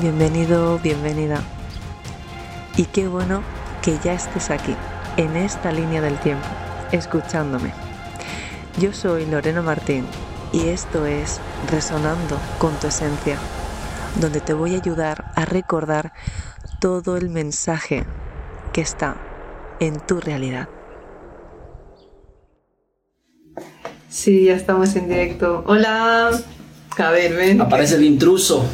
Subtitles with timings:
[0.00, 1.42] bienvenido, bienvenida.
[2.76, 3.42] Y qué bueno
[3.82, 4.74] que ya estés aquí,
[5.16, 6.46] en esta línea del tiempo,
[6.92, 7.72] escuchándome.
[8.78, 10.06] Yo soy Lorena Martín
[10.52, 11.40] y esto es
[11.70, 13.36] Resonando con tu Esencia,
[14.20, 16.12] donde te voy a ayudar a recordar
[16.80, 18.04] todo el mensaje
[18.72, 19.16] que está
[19.80, 20.68] en tu realidad.
[24.08, 25.64] Sí, ya estamos en directo.
[25.66, 26.30] Hola.
[26.98, 27.60] A ver, ven.
[27.60, 28.68] Aparece el intruso.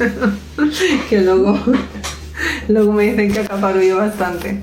[1.10, 1.58] que luego,
[2.68, 4.62] luego me dicen que acaparo yo bastante.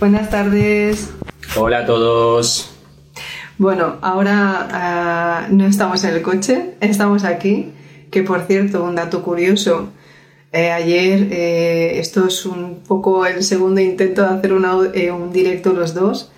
[0.00, 1.10] Buenas tardes.
[1.54, 2.70] Hola a todos.
[3.58, 7.72] Bueno, ahora ah, no estamos en el coche, estamos aquí.
[8.10, 9.90] Que por cierto, un dato curioso.
[10.52, 14.52] Eh, ayer, eh, esto es un poco el segundo intento de hacer
[14.94, 16.30] eh, un directo los dos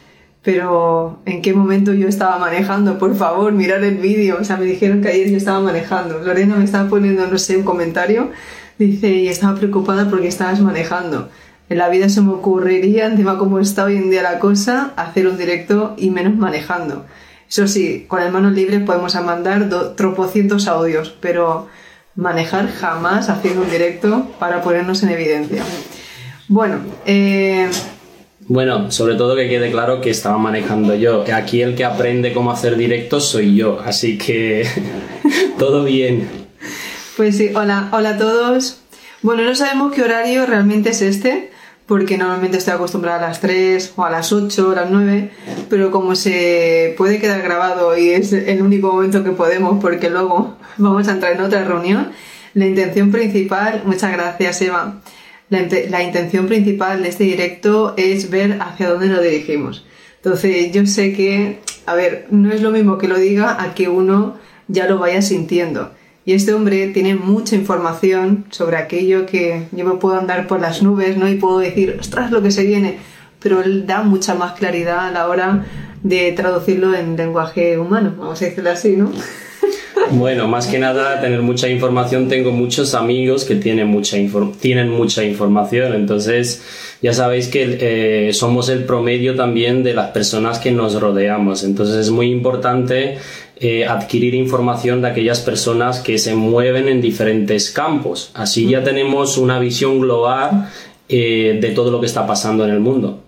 [0.47, 3.01] pero ¿en qué momento yo estaba manejando?
[3.01, 4.39] Por favor, mirar el vídeo.
[4.41, 6.21] O sea, me dijeron que ayer yo estaba manejando.
[6.21, 8.31] Lorena me estaba poniendo, no sé, un comentario.
[8.79, 11.31] Dice, y estaba preocupada porque estabas manejando.
[11.69, 15.27] En la vida se me ocurriría, encima como está hoy en día la cosa, hacer
[15.27, 17.07] un directo y menos manejando.
[17.49, 21.67] Eso sí, con el manos libres podemos mandar tropocientos audios, pero
[22.15, 25.65] manejar jamás haciendo un directo para ponernos en evidencia.
[26.47, 27.69] Bueno, eh,
[28.49, 31.25] bueno, sobre todo que quede claro que estaba manejando yo.
[31.35, 34.67] Aquí el que aprende cómo hacer directos soy yo, así que
[35.59, 36.29] todo bien.
[37.17, 38.81] Pues sí, hola, hola a todos.
[39.23, 41.51] Bueno, no sabemos qué horario realmente es este,
[41.87, 45.31] porque normalmente estoy acostumbrada a las 3 o a las 8 o a las 9,
[45.69, 50.57] pero como se puede quedar grabado y es el único momento que podemos porque luego
[50.77, 52.13] vamos a entrar en otra reunión,
[52.55, 55.01] la intención principal, muchas gracias Eva,
[55.49, 59.85] la, intención principal de este directo es ver hacia dónde nos dirigimos.
[60.17, 63.89] Entonces, yo sé que, a ver, no es lo mismo que lo diga a que
[63.89, 64.37] uno
[64.67, 65.93] ya lo vaya sintiendo.
[66.25, 70.83] Y este hombre tiene mucha información sobre aquello que yo me puedo andar por las
[70.83, 71.29] nubes, ¿no?
[71.29, 72.99] Y puedo decir, ostras, lo que se viene.
[73.39, 75.65] Pero él da mucha más claridad a la hora
[76.03, 79.13] de traducirlo en lenguaje humano, vamos a decirlo así, ¿no?
[80.13, 82.29] Bueno, más que nada, tener mucha información.
[82.29, 84.17] Tengo muchos amigos que tienen mucha,
[84.61, 85.95] tienen mucha información.
[85.95, 86.63] Entonces,
[87.03, 91.65] ya sabéis que eh, somos el promedio también de las personas que nos rodeamos.
[91.65, 93.19] Entonces, es muy importante
[93.59, 98.31] eh, adquirir información de aquellas personas que se mueven en diferentes campos.
[98.35, 100.69] Así ya tenemos una visión global
[101.09, 103.26] eh, de todo lo que está pasando en el mundo.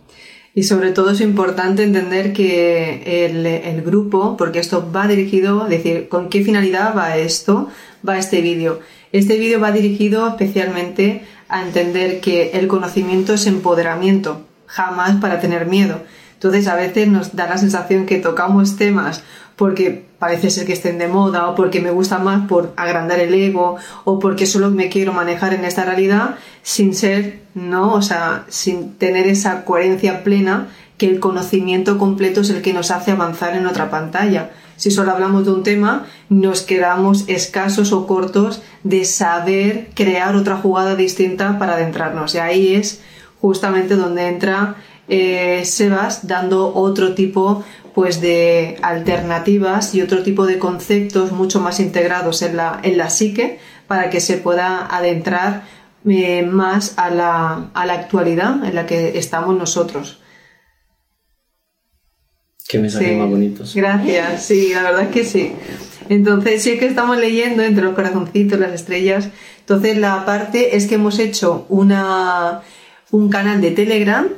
[0.59, 3.27] Y sobre todo es importante entender que
[3.65, 7.69] el, grupo, porque esto va dirigido, es decir, ¿con qué finalidad va esto?
[8.07, 8.81] Va este vídeo.
[9.13, 15.67] Este vídeo va dirigido especialmente a entender que el conocimiento es empoderamiento, jamás para tener
[15.67, 16.03] miedo.
[16.35, 19.23] Entonces a veces nos da la sensación que tocamos temas
[19.55, 23.34] porque parece ser que estén de moda o porque me gusta más por agrandar el
[23.34, 27.95] ego o porque solo me quiero manejar en esta realidad sin ser, ¿no?
[27.95, 32.91] O sea, sin tener esa coherencia plena que el conocimiento completo es el que nos
[32.91, 34.51] hace avanzar en otra pantalla.
[34.77, 40.56] Si solo hablamos de un tema, nos quedamos escasos o cortos de saber crear otra
[40.56, 42.35] jugada distinta para adentrarnos.
[42.35, 43.00] Y ahí es
[43.41, 44.77] justamente donde entra
[45.09, 47.65] eh, Sebas dando otro tipo
[47.99, 53.11] pues de alternativas y otro tipo de conceptos mucho más integrados en la, en la
[53.11, 55.65] psique para que se pueda adentrar
[56.09, 60.21] eh, más a la, a la actualidad en la que estamos nosotros.
[62.69, 63.75] Qué mensajes más bonitos.
[63.75, 65.53] Gracias, sí, la verdad es que sí.
[66.09, 69.31] Entonces, sí que estamos leyendo entre los corazoncitos, las estrellas.
[69.59, 72.61] Entonces, la parte es que hemos hecho una,
[73.11, 74.29] un canal de Telegram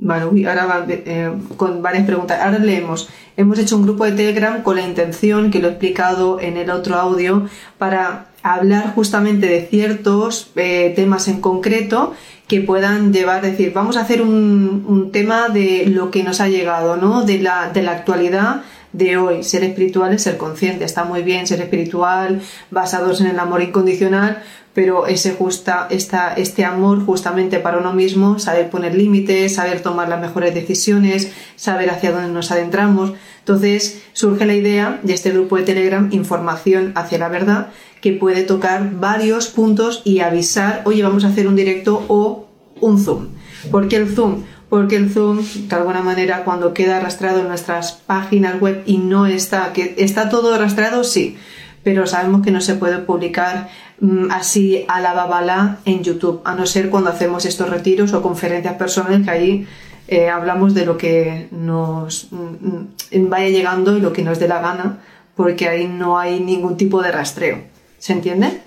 [0.00, 2.40] Vale, ahora eh, con varias preguntas.
[2.40, 3.08] Ahora leemos.
[3.36, 6.70] Hemos hecho un grupo de Telegram con la intención, que lo he explicado en el
[6.70, 7.48] otro audio,
[7.78, 12.14] para hablar justamente de ciertos eh, temas en concreto
[12.46, 16.48] que puedan llevar, decir, vamos a hacer un, un, tema de lo que nos ha
[16.48, 17.24] llegado, ¿no?
[17.24, 19.42] De la, de la actualidad de hoy.
[19.42, 20.84] Ser espiritual es ser consciente.
[20.84, 22.40] Está muy bien ser espiritual,
[22.70, 24.42] basados en el amor incondicional,
[24.78, 30.08] pero ese justa, esta, este amor justamente para uno mismo, saber poner límites, saber tomar
[30.08, 33.14] las mejores decisiones, saber hacia dónde nos adentramos.
[33.40, 37.70] Entonces surge la idea de este grupo de Telegram, Información hacia la verdad,
[38.00, 42.46] que puede tocar varios puntos y avisar, oye, vamos a hacer un directo o
[42.80, 43.30] un Zoom.
[43.72, 44.44] ¿Por qué el Zoom?
[44.68, 49.26] Porque el Zoom, de alguna manera, cuando queda arrastrado en nuestras páginas web y no
[49.26, 51.36] está, que está todo arrastrado, sí,
[51.82, 53.70] pero sabemos que no se puede publicar
[54.30, 58.74] así a la babala en YouTube, a no ser cuando hacemos estos retiros o conferencias
[58.74, 59.66] personales que ahí
[60.06, 64.60] eh, hablamos de lo que nos mm, vaya llegando y lo que nos dé la
[64.60, 65.00] gana,
[65.36, 67.62] porque ahí no hay ningún tipo de rastreo.
[67.98, 68.62] ¿Se entiende?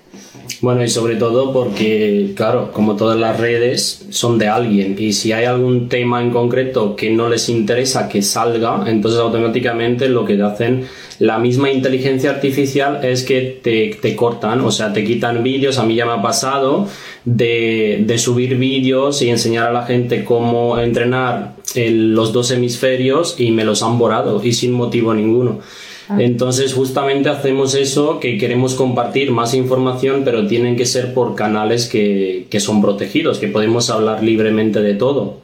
[0.60, 5.32] Bueno, y sobre todo porque, claro, como todas las redes son de alguien y si
[5.32, 10.40] hay algún tema en concreto que no les interesa que salga, entonces automáticamente lo que
[10.40, 10.86] hacen
[11.18, 15.94] la misma inteligencia artificial es que te, cortan, o sea, te quitan vídeos, a mí
[15.94, 16.88] ya me ha pasado
[17.24, 23.50] de, de subir vídeos y enseñar a la gente cómo entrenar los dos hemisferios y
[23.50, 25.60] me los han borrado y sin motivo ninguno.
[26.08, 26.16] Ah.
[26.18, 31.88] Entonces justamente hacemos eso, que queremos compartir más información, pero tienen que ser por canales
[31.88, 35.42] que, que son protegidos, que podemos hablar libremente de todo.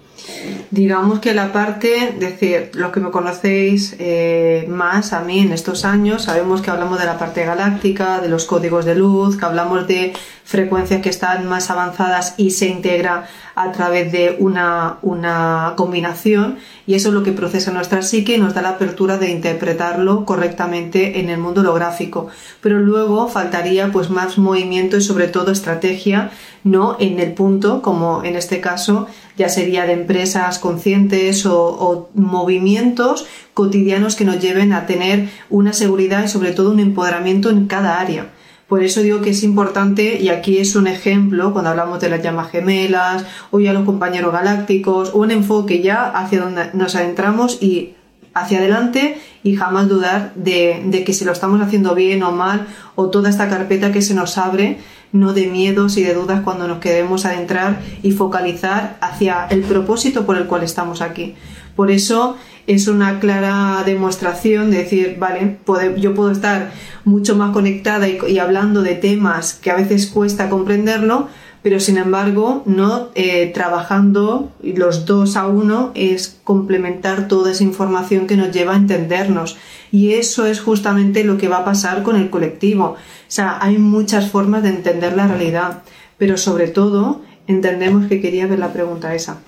[0.70, 5.84] Digamos que la parte, decir, los que me conocéis eh, más a mí en estos
[5.84, 9.86] años, sabemos que hablamos de la parte galáctica, de los códigos de luz, que hablamos
[9.88, 10.12] de
[10.48, 16.56] frecuencias que están más avanzadas y se integra a través de una, una combinación
[16.86, 20.24] y eso es lo que procesa nuestra psique y nos da la apertura de interpretarlo
[20.24, 22.28] correctamente en el mundo holográfico.
[22.62, 26.30] Pero luego faltaría pues más movimiento y sobre todo estrategia,
[26.64, 29.06] no en el punto, como en este caso
[29.36, 35.74] ya sería de empresas conscientes o, o movimientos cotidianos que nos lleven a tener una
[35.74, 38.30] seguridad y sobre todo un empoderamiento en cada área.
[38.68, 42.22] Por eso digo que es importante, y aquí es un ejemplo, cuando hablamos de las
[42.22, 47.94] llamas gemelas, o ya los compañeros galácticos, un enfoque ya hacia donde nos adentramos y
[48.34, 52.66] hacia adelante y jamás dudar de, de, que si lo estamos haciendo bien o mal,
[52.94, 54.78] o toda esta carpeta que se nos abre,
[55.12, 60.26] no de miedos y de dudas cuando nos queremos adentrar y focalizar hacia el propósito
[60.26, 61.34] por el cual estamos aquí.
[61.74, 62.36] Por eso
[62.68, 65.56] es una clara demostración de decir, vale,
[65.96, 66.70] yo puedo estar
[67.04, 71.28] mucho más conectada y, hablando de temas que a veces cuesta comprenderlo,
[71.62, 78.26] pero sin embargo, no eh, trabajando los dos a uno es complementar toda esa información
[78.26, 79.56] que nos lleva a entendernos.
[79.90, 82.84] Y eso es justamente lo que va a pasar con el colectivo.
[82.84, 82.96] O
[83.28, 85.82] sea, hay muchas formas de entender la realidad,
[86.18, 89.38] pero sobre todo entendemos que quería ver la pregunta esa.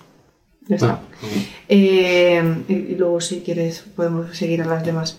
[0.82, 1.00] Ah,
[1.68, 5.18] eh, y luego, si quieres, podemos seguir a las demás.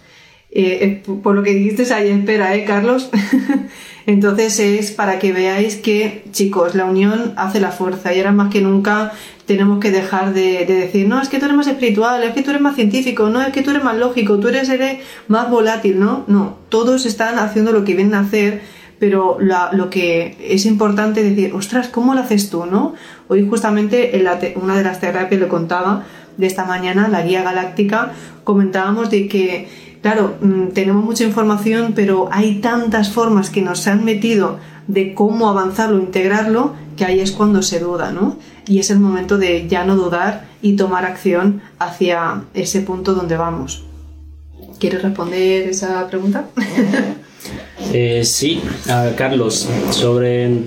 [0.53, 3.09] Eh, eh, por lo que dijiste ahí, espera, ¿eh, Carlos?
[4.06, 8.51] Entonces es para que veáis que, chicos, la unión hace la fuerza y ahora más
[8.51, 9.13] que nunca
[9.45, 12.50] tenemos que dejar de, decir, no, es que tú eres más espiritual, es que tú
[12.50, 15.00] eres más científico, no, es que tú eres más lógico, tú eres, eres
[15.30, 16.25] más volátil, ¿no?
[16.27, 18.62] No, todos están haciendo lo que vienen a hacer
[19.01, 22.94] pero lo que es importante es decir, ostras, ¿cómo lo haces tú, no?
[23.31, 24.27] Hoy justamente en
[24.61, 26.03] una de las terapias le contaba
[26.35, 28.11] de esta mañana, la guía galáctica,
[28.43, 29.69] comentábamos de que,
[30.01, 34.57] claro, mm, tenemos mucha información, pero hay tantas formas que nos han metido
[34.87, 38.35] de cómo avanzarlo, integrarlo, que ahí es cuando se duda, ¿no?
[38.67, 43.37] Y es el momento de ya no dudar y tomar acción hacia ese punto donde
[43.37, 43.85] vamos.
[44.77, 46.49] ¿Quieres responder esa pregunta?
[47.93, 48.61] Eh, sí,
[49.17, 50.61] Carlos, sobre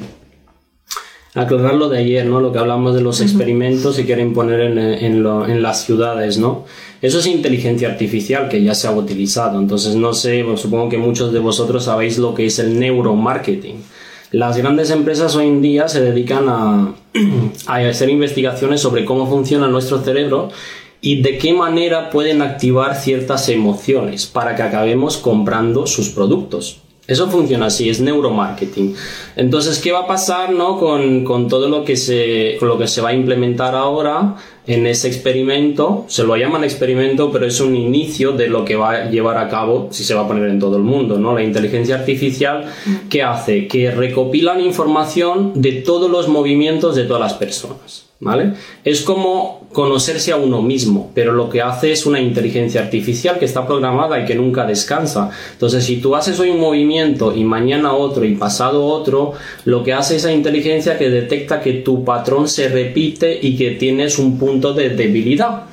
[1.35, 2.41] aclarar lo de ayer, ¿no?
[2.41, 6.65] Lo que hablamos de los experimentos que quieren poner en, en, las ciudades, ¿no?
[7.03, 9.59] Eso es inteligencia artificial que ya se ha utilizado.
[9.59, 13.83] Entonces, no sé, supongo que muchos de vosotros sabéis lo que es el neuromarketing.
[14.31, 16.95] Las grandes empresas hoy en día se dedican a,
[17.67, 20.51] a hacer investigaciones sobre cómo funciona nuestro cerebro
[21.01, 26.84] y de qué manera pueden activar ciertas emociones para que acabemos comprando sus productos.
[27.07, 28.95] Eso funciona así, es neuromarketing.
[29.37, 30.79] Entonces, ¿qué va a pasar ¿no?
[30.79, 34.37] con, con todo lo que, se, lo que se va a implementar ahora
[34.67, 36.07] en ese experimento?
[36.09, 39.49] Se lo llaman experimento, pero es un inicio de lo que va a llevar a
[39.51, 41.35] cabo, si se va a poner en todo el mundo, ¿no?
[41.35, 42.73] La inteligencia artificial,
[43.11, 43.69] ¿qué hace?
[43.69, 48.07] Que recopilan información de todos los movimientos de todas las personas.
[48.85, 53.45] Es como conocerse a uno mismo, pero lo que hace es una inteligencia artificial que
[53.45, 55.31] está programada y que nunca descansa.
[55.53, 59.33] Entonces, si tú haces hoy un movimiento y mañana otro y pasado otro,
[59.65, 64.19] lo que hace esa inteligencia que detecta que tu patrón se repite y que tienes
[64.19, 65.65] un punto de debilidad.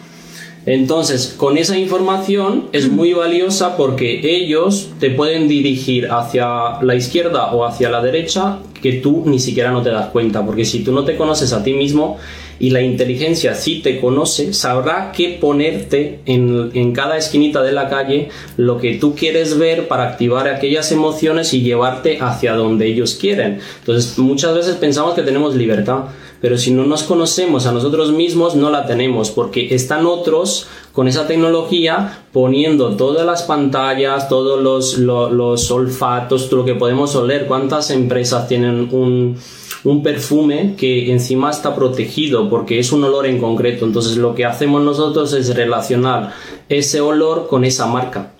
[0.66, 7.52] Entonces, con esa información es muy valiosa porque ellos te pueden dirigir hacia la izquierda
[7.54, 10.92] o hacia la derecha que tú ni siquiera no te das cuenta, porque si tú
[10.92, 12.18] no te conoces a ti mismo
[12.60, 17.90] y la inteligencia sí te conoce, sabrá qué ponerte en, en cada esquinita de la
[17.90, 23.16] calle lo que tú quieres ver para activar aquellas emociones y llevarte hacia donde ellos
[23.16, 23.60] quieren.
[23.80, 26.06] Entonces, muchas veces pensamos que tenemos libertad,
[26.42, 31.08] pero si no nos conocemos a nosotros mismos no la tenemos porque están otros con
[31.08, 37.46] esa tecnología poniendo todas las pantallas, todos los, los, olfatos, todo lo que podemos oler.
[37.46, 39.38] ¿Cuántas empresas tienen un,
[39.84, 43.86] un perfume que encima está protegido porque es un olor en concreto?
[43.86, 46.34] Entonces lo que hacemos nosotros es relacionar
[46.68, 48.31] ese olor con esa marca.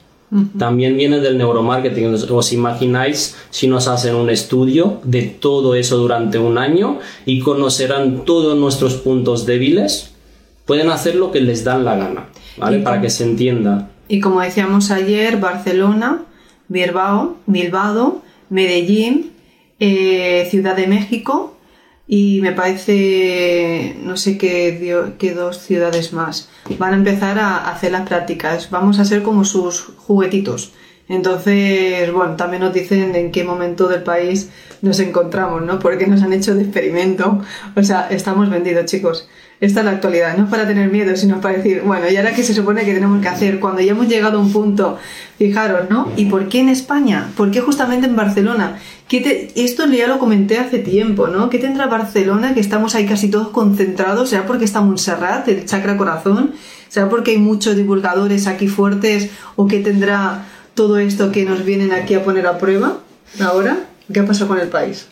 [0.58, 2.16] También viene del neuromarketing.
[2.30, 8.24] ¿Os imagináis si nos hacen un estudio de todo eso durante un año y conocerán
[8.24, 10.14] todos nuestros puntos débiles?
[10.66, 12.80] Pueden hacer lo que les dan la gana, ¿vale?
[12.80, 13.90] Para que se entienda.
[14.08, 16.24] Y como decíamos ayer, Barcelona,
[16.70, 19.32] Bilbao, Bilbao Medellín,
[19.80, 21.58] eh, Ciudad de México
[22.14, 28.06] y me parece, no sé qué, dos ciudades más, van a empezar a hacer las
[28.06, 28.70] prácticas.
[28.70, 30.74] Vamos a ser como sus juguetitos.
[31.08, 34.50] Entonces, bueno, también nos dicen en qué momento del país
[34.82, 35.80] nos encontramos, ¿no?
[35.80, 37.42] Porque nos han hecho de experimento.
[37.78, 39.30] O sea, estamos vendidos, chicos.
[39.62, 42.34] Esta es la actualidad, no es para tener miedo, sino para decir, bueno, ¿y ahora
[42.34, 43.60] qué se supone que tenemos que hacer?
[43.60, 44.98] Cuando ya hemos llegado a un punto,
[45.38, 46.12] fijaros, ¿no?
[46.18, 47.30] ¿Y por qué en España?
[47.38, 48.80] ¿Por qué justamente en Barcelona?
[49.08, 51.52] ¿Qué Esto ya lo comenté hace tiempo, ¿no?
[51.52, 54.30] ¿Qué tendrá Barcelona que estamos ahí casi todos concentrados?
[54.30, 56.54] ¿Será porque está Montserrat, el chakra corazón?
[56.90, 59.30] ¿Será porque hay muchos divulgadores aquí fuertes?
[59.58, 62.98] ¿O qué tendrá todo esto que nos vienen aquí a poner a prueba
[63.40, 63.78] ahora?
[64.12, 65.08] ¿Qué ha pasado con el país?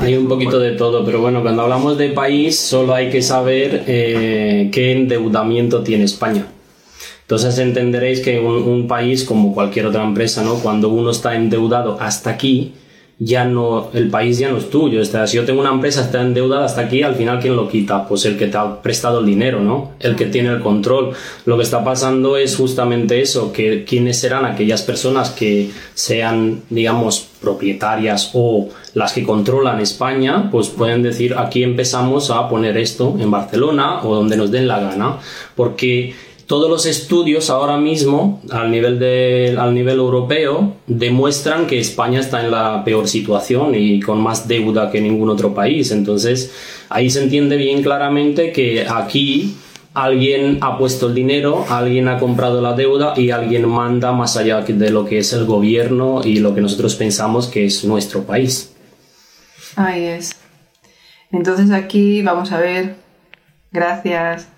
[0.00, 3.84] Hay un poquito de todo, pero bueno, cuando hablamos de país solo hay que saber
[3.86, 6.46] eh, qué endeudamiento tiene España.
[7.22, 10.56] Entonces entenderéis que un, un, país como cualquier otra empresa, ¿no?
[10.56, 12.74] Cuando uno está endeudado hasta aquí,
[13.18, 15.00] ya no, el país ya no es tuyo.
[15.00, 18.06] O si yo tengo una empresa, está endeudada hasta aquí, al final, ¿quién lo quita?
[18.06, 19.92] Pues el que te ha prestado el dinero, ¿no?
[20.00, 21.12] El que tiene el control.
[21.46, 27.26] Lo que está pasando es justamente eso, que quiénes serán aquellas personas que sean, digamos,
[27.40, 33.30] propietarias o las que controlan España, pues pueden decir, aquí empezamos a poner esto en
[33.30, 35.18] Barcelona o donde nos den la gana.
[35.54, 36.14] Porque
[36.46, 42.44] todos los estudios ahora mismo, al nivel, de, al nivel europeo, demuestran que España está
[42.44, 45.90] en la peor situación y con más deuda que ningún otro país.
[45.90, 46.52] Entonces,
[46.88, 49.56] ahí se entiende bien claramente que aquí
[49.92, 54.60] alguien ha puesto el dinero, alguien ha comprado la deuda y alguien manda más allá
[54.60, 58.72] de lo que es el gobierno y lo que nosotros pensamos que es nuestro país.
[59.74, 60.36] Ahí es.
[61.32, 62.94] Entonces aquí vamos a ver.
[63.72, 64.55] Gracias.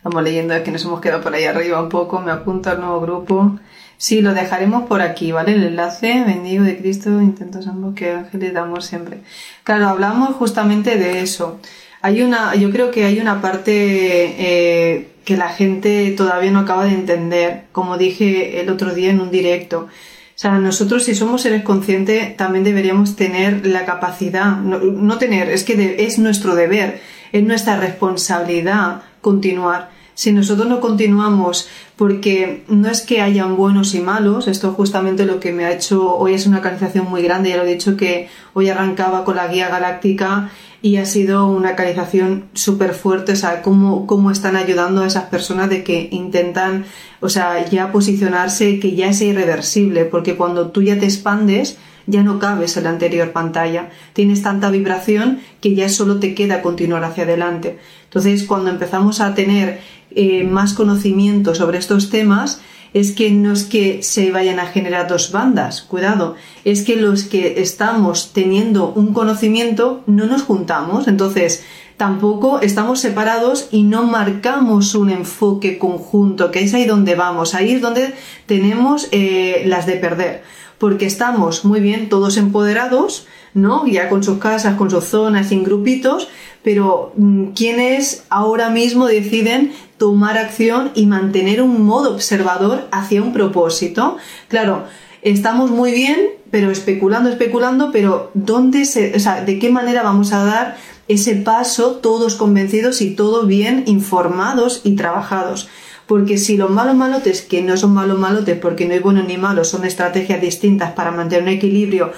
[0.00, 2.20] Estamos leyendo, es que nos hemos quedado por ahí arriba un poco.
[2.20, 3.58] Me apunto al nuevo grupo.
[3.98, 5.52] Sí, lo dejaremos por aquí, ¿vale?
[5.52, 9.18] El enlace, bendigo de Cristo, intentos ambos que ángeles de amor siempre.
[9.62, 11.60] Claro, hablamos justamente de eso.
[12.00, 16.86] Hay una, yo creo que hay una parte eh, que la gente todavía no acaba
[16.86, 19.80] de entender, como dije el otro día en un directo.
[19.80, 19.88] O
[20.34, 26.06] sea, nosotros si somos seres conscientes también deberíamos tener la capacidad, no, tener, es que
[26.06, 27.02] es nuestro deber,
[27.32, 29.90] es nuestra responsabilidad continuar.
[30.14, 35.40] Si nosotros no continuamos, porque no es que hayan buenos y malos, esto justamente lo
[35.40, 38.28] que me ha hecho, hoy es una canalización muy grande, ya lo he dicho que
[38.52, 40.50] hoy arrancaba con la guía galáctica
[40.82, 45.24] y ha sido una canalización súper fuerte, o sea, cómo, cómo están ayudando a esas
[45.24, 46.84] personas de que intentan,
[47.20, 51.78] o sea, ya posicionarse, que ya es irreversible, porque cuando tú ya te expandes,
[52.10, 53.90] ya no cabes en la anterior pantalla.
[54.12, 57.78] Tienes tanta vibración que ya solo te queda continuar hacia adelante.
[58.04, 62.60] Entonces, cuando empezamos a tener eh, más conocimiento sobre estos temas,
[62.92, 67.22] es que no es que se vayan a generar dos bandas, cuidado, es que los
[67.22, 71.64] que estamos teniendo un conocimiento no nos juntamos, entonces
[71.96, 77.72] tampoco estamos separados y no marcamos un enfoque conjunto, que es ahí donde vamos, ahí
[77.72, 78.14] es donde
[78.46, 80.42] tenemos eh, las de perder
[80.80, 83.86] porque estamos muy bien todos empoderados, ¿no?
[83.86, 86.28] Ya con sus casas, con sus zonas, en grupitos,
[86.64, 93.34] pero mm, quienes ahora mismo deciden tomar acción y mantener un modo observador hacia un
[93.34, 94.16] propósito.
[94.48, 94.84] Claro,
[95.20, 100.32] estamos muy bien, pero especulando, especulando, pero ¿dónde se, o sea, de qué manera vamos
[100.32, 105.68] a dar ese paso todos convencidos y todos bien informados y trabajados?
[106.10, 109.38] Porque si los malos malotes, que no son malos malotes porque no hay buenos ni
[109.38, 112.10] malos, son estrategias distintas para mantener un equilibrio,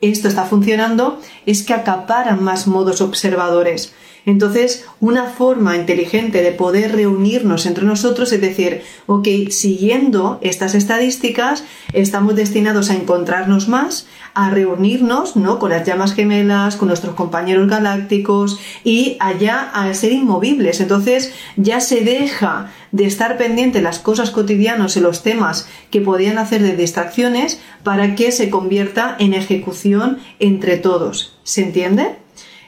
[0.00, 3.94] esto está funcionando, es que acaparan más modos observadores.
[4.24, 11.64] Entonces, una forma inteligente de poder reunirnos entre nosotros es decir, ok, siguiendo estas estadísticas,
[11.92, 15.58] estamos destinados a encontrarnos más, a reunirnos, ¿no?
[15.58, 20.80] Con las llamas gemelas, con nuestros compañeros galácticos y allá a ser inmovibles.
[20.80, 26.38] Entonces, ya se deja de estar pendiente las cosas cotidianas y los temas que podían
[26.38, 31.38] hacer de distracciones para que se convierta en ejecución entre todos.
[31.42, 32.21] ¿Se entiende?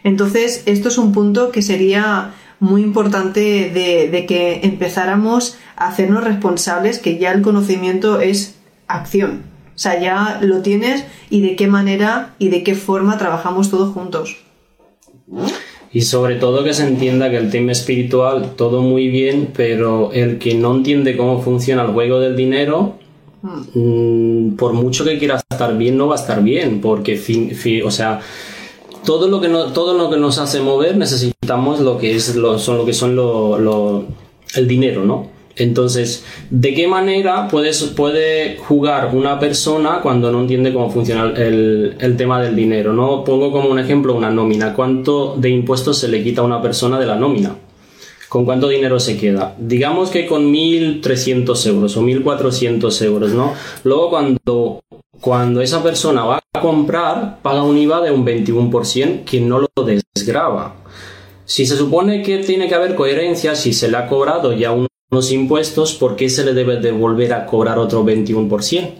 [0.04, 6.98] Entonces, esto es un punto que sería muy importante de, que empezáramos a hacernos responsables,
[6.98, 8.56] que ya el conocimiento es
[8.86, 9.42] acción.
[9.74, 13.92] O sea, ya lo tienes y de qué manera y de qué forma trabajamos todos
[13.92, 14.36] juntos.
[15.92, 20.38] Y sobre todo que se entienda que el tema espiritual, todo muy bien, pero el
[20.38, 22.98] que no entiende cómo funciona el juego del dinero,
[23.42, 28.20] mm, por mucho que quiera estar bien, no va a estar bien, porque, o sea,
[29.04, 32.58] todo lo que no, todo lo que nos hace mover necesitamos lo que es lo,
[32.58, 34.04] son lo que son lo,
[34.54, 35.32] el dinero, ¿no?
[35.56, 42.16] Entonces, ¿de qué manera puede jugar una persona cuando no entiende cómo funciona el, el,
[42.16, 42.92] tema del dinero?
[42.92, 43.22] ¿no?
[43.22, 44.74] Pongo como un ejemplo una nómina.
[44.74, 47.54] ¿Cuánto de impuestos se le quita a una persona de la nómina?
[48.34, 49.54] ¿Con cuánto dinero se queda?
[49.60, 53.54] Digamos que con 1.300 euros o 1.400 euros, ¿no?
[53.84, 54.82] Luego cuando,
[55.24, 59.68] cuando esa persona va a comprar, paga un IVA de un 21% que no lo
[59.82, 60.74] desgrava.
[61.46, 65.32] Si se supone que tiene que haber coherencia, si se le ha cobrado ya unos
[65.32, 68.90] impuestos, ¿por qué se le debe de volver a cobrar otro 21%?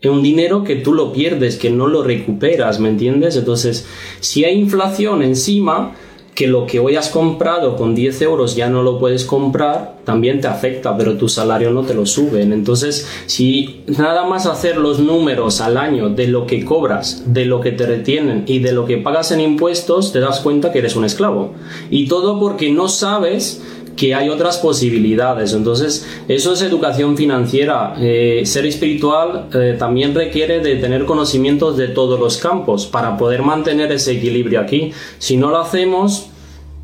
[0.00, 3.36] Es un dinero que tú lo pierdes, que no lo recuperas, ¿me entiendes?
[3.36, 3.86] Entonces,
[4.20, 5.94] si hay inflación encima,
[6.38, 10.40] que lo que hoy has comprado con 10 euros ya no lo puedes comprar, también
[10.40, 12.52] te afecta, pero tu salario no te lo suben.
[12.52, 17.60] Entonces, si nada más hacer los números al año de lo que cobras, de lo
[17.60, 20.94] que te retienen y de lo que pagas en impuestos, te das cuenta que eres
[20.94, 21.54] un esclavo.
[21.90, 23.60] Y todo porque no sabes
[23.98, 25.52] que hay otras posibilidades.
[25.52, 27.94] Entonces, eso es educación financiera.
[27.98, 33.42] Eh, ser espiritual eh, también requiere de tener conocimientos de todos los campos para poder
[33.42, 34.92] mantener ese equilibrio aquí.
[35.18, 36.27] Si no lo hacemos,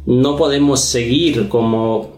[0.07, 2.15] no podemos seguir como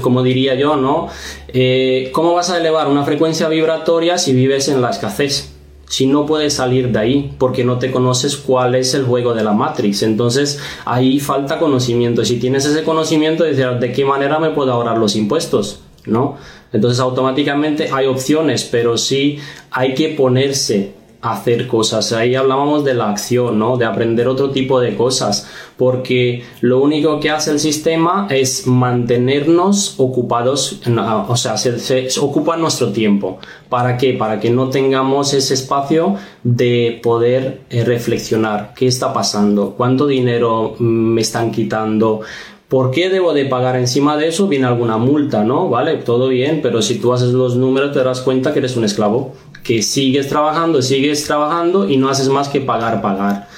[0.00, 1.08] como diría yo, ¿no?
[1.48, 5.56] Eh, ¿Cómo vas a elevar una frecuencia vibratoria si vives en la escasez?
[5.90, 9.42] si no puedes salir de ahí porque no te conoces cuál es el juego de
[9.42, 10.04] la Matrix.
[10.04, 12.24] Entonces ahí falta conocimiento.
[12.24, 16.36] Si tienes ese conocimiento, de, de qué manera me puedo ahorrar los impuestos, ¿no?
[16.72, 19.40] Entonces automáticamente hay opciones, pero sí
[19.72, 22.12] hay que ponerse hacer cosas.
[22.12, 23.76] Ahí hablábamos de la acción, ¿no?
[23.76, 29.94] De aprender otro tipo de cosas, porque lo único que hace el sistema es mantenernos
[29.98, 30.80] ocupados,
[31.28, 33.38] o sea, se, ocupa nuestro tiempo.
[33.68, 34.14] ¿Para qué?
[34.14, 38.72] Para que no tengamos ese espacio de poder eh, reflexionar.
[38.74, 39.74] ¿Qué está pasando?
[39.76, 42.20] ¿Cuánto dinero me están quitando?
[42.68, 44.46] ¿Por qué debo de pagar encima de eso?
[44.46, 45.68] Viene alguna multa, ¿no?
[45.68, 48.84] Vale, todo bien, pero si tú haces los números te das cuenta que eres un
[48.84, 53.48] esclavo que sigues trabajando, sigues trabajando y no haces más que pagar, pagar.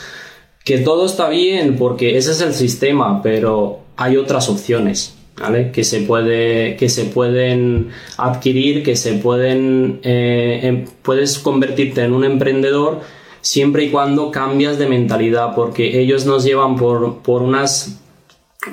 [0.65, 5.15] Que todo está bien porque ese es el sistema, pero hay otras opciones.
[5.35, 5.73] ¿Vale?
[5.73, 7.89] Que se, puede, que se pueden
[8.19, 13.01] adquirir, que se pueden, eh, em, puedes convertirte en un emprendedor
[13.41, 17.99] siempre y cuando cambias de mentalidad, porque ellos nos llevan por, por unas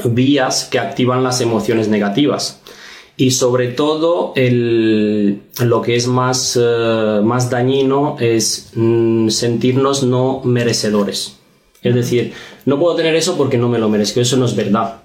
[0.04, 2.60] vías que activan las emociones negativas
[3.20, 10.40] y sobre todo el, lo que es más, eh, más dañino es mm, sentirnos no
[10.46, 11.38] merecedores.
[11.82, 12.32] Es decir,
[12.64, 15.02] no puedo tener eso porque no me lo merezco, eso no es verdad.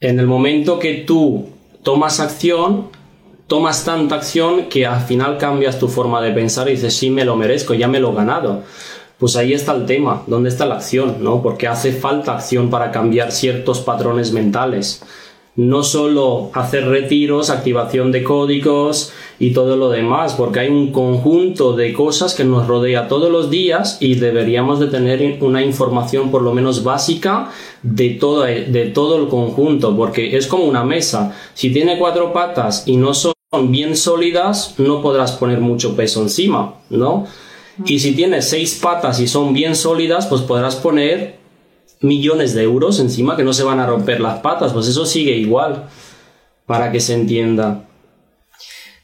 [0.00, 1.46] En el momento que tú
[1.82, 2.88] tomas acción,
[3.46, 7.24] tomas tanta acción que al final cambias tu forma de pensar y dices, sí, me
[7.24, 8.64] lo merezco, ya me lo he ganado.
[9.16, 11.24] Pues ahí está el tema, ¿dónde está la acción?
[11.24, 11.42] ¿no?
[11.42, 15.02] Porque hace falta acción para cambiar ciertos patrones mentales
[15.56, 21.72] no solo hacer retiros, activación de códigos y todo lo demás, porque hay un conjunto
[21.72, 26.42] de cosas que nos rodea todos los días y deberíamos de tener una información por
[26.42, 27.50] lo menos básica
[27.82, 31.34] de todo, de todo el conjunto, porque es como una mesa.
[31.54, 33.32] Si tiene cuatro patas y no son
[33.70, 37.26] bien sólidas, no podrás poner mucho peso encima, ¿no?
[37.84, 41.37] Y si tiene seis patas y son bien sólidas, pues podrás poner
[42.00, 45.32] millones de euros encima que no se van a romper las patas, pues eso sigue
[45.32, 45.88] igual,
[46.66, 47.84] para que se entienda.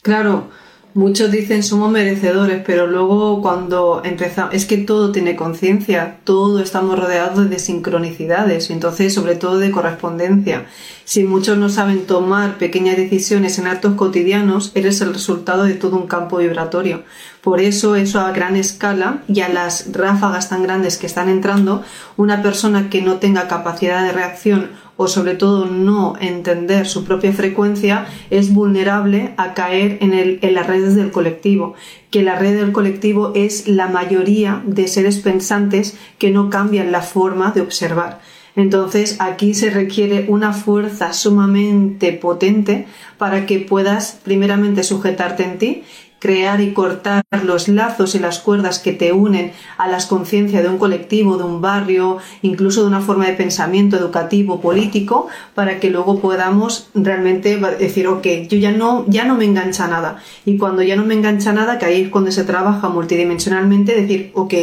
[0.02, 0.48] Claro,
[0.94, 6.98] muchos dicen somos merecedores, pero luego cuando empezamos, es que todo tiene conciencia, todo estamos
[6.98, 10.66] rodeados de sincronicidades, entonces sobre todo de correspondencia.
[11.04, 15.96] Si muchos no saben tomar pequeñas decisiones en actos cotidianos, eres el resultado de todo
[15.96, 17.02] un campo vibratorio.
[17.42, 21.83] Por eso, eso a gran escala y a las ráfagas tan grandes que están entrando,
[22.16, 27.33] una persona que no tenga capacidad de reacción o sobre todo no entender su propia
[27.33, 31.74] frecuencia es vulnerable a caer en, el, en las redes del colectivo,
[32.11, 37.02] que la red del colectivo es la mayoría de seres pensantes que no cambian la
[37.02, 38.20] forma de observar.
[38.57, 42.87] Entonces aquí se requiere una fuerza sumamente potente
[43.18, 45.83] para que puedas primeramente sujetarte en ti
[46.24, 50.70] crear y cortar los lazos y las cuerdas que te unen a las conciencias de
[50.70, 55.90] un colectivo, de un barrio, incluso de una forma de pensamiento educativo, político, para que
[55.90, 60.22] luego podamos realmente decir, ok, yo ya no, ya no me engancha nada.
[60.46, 64.30] Y cuando ya no me engancha nada, que ahí es cuando se trabaja multidimensionalmente, decir,
[64.32, 64.54] ok,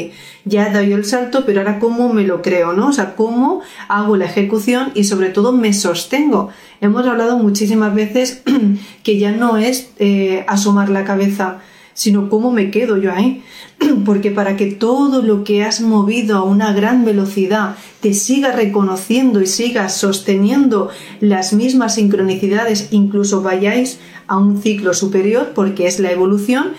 [0.46, 2.88] ya dado el salto, pero ahora cómo me lo creo, ¿no?
[2.88, 6.50] O sea, cómo hago la ejecución y sobre todo me sostengo.
[6.80, 8.42] Hemos hablado muchísimas veces
[9.04, 11.60] que ya no es eh, asomar la cabeza
[11.94, 13.44] sino cómo me quedo yo ahí.
[14.06, 19.42] Porque para que todo lo que has movido a una gran velocidad te siga reconociendo
[19.42, 26.12] y sigas sosteniendo las mismas sincronicidades, incluso vayáis a un ciclo superior, porque es la
[26.12, 26.74] evolución,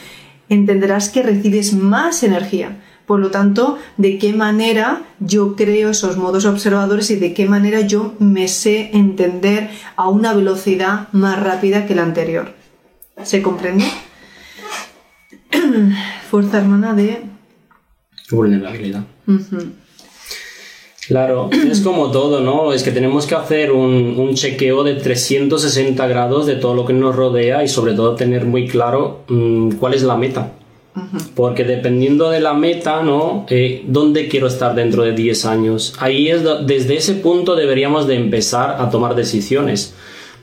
[0.49, 2.81] entenderás que recibes más energía.
[3.07, 7.81] Por lo tanto, de qué manera yo creo esos modos observadores y de qué manera
[7.81, 12.53] yo me sé entender a una velocidad más rápida que la anterior.
[13.23, 13.85] ¿Se comprende?
[16.31, 17.23] Fuerza hermana de
[18.31, 19.05] vulnerabilidad.
[21.07, 22.73] Claro, es como todo, ¿no?
[22.73, 27.15] Es que tenemos que hacer un, chequeo de 360 grados de todo lo que nos
[27.15, 30.53] rodea y sobre todo tener muy claro mm, cuál es la meta.
[31.35, 33.47] Porque dependiendo de la meta, ¿no?
[33.49, 35.95] Eh, ¿Dónde quiero estar dentro de 10 años?
[35.99, 39.95] Ahí es desde ese punto deberíamos de empezar a tomar decisiones.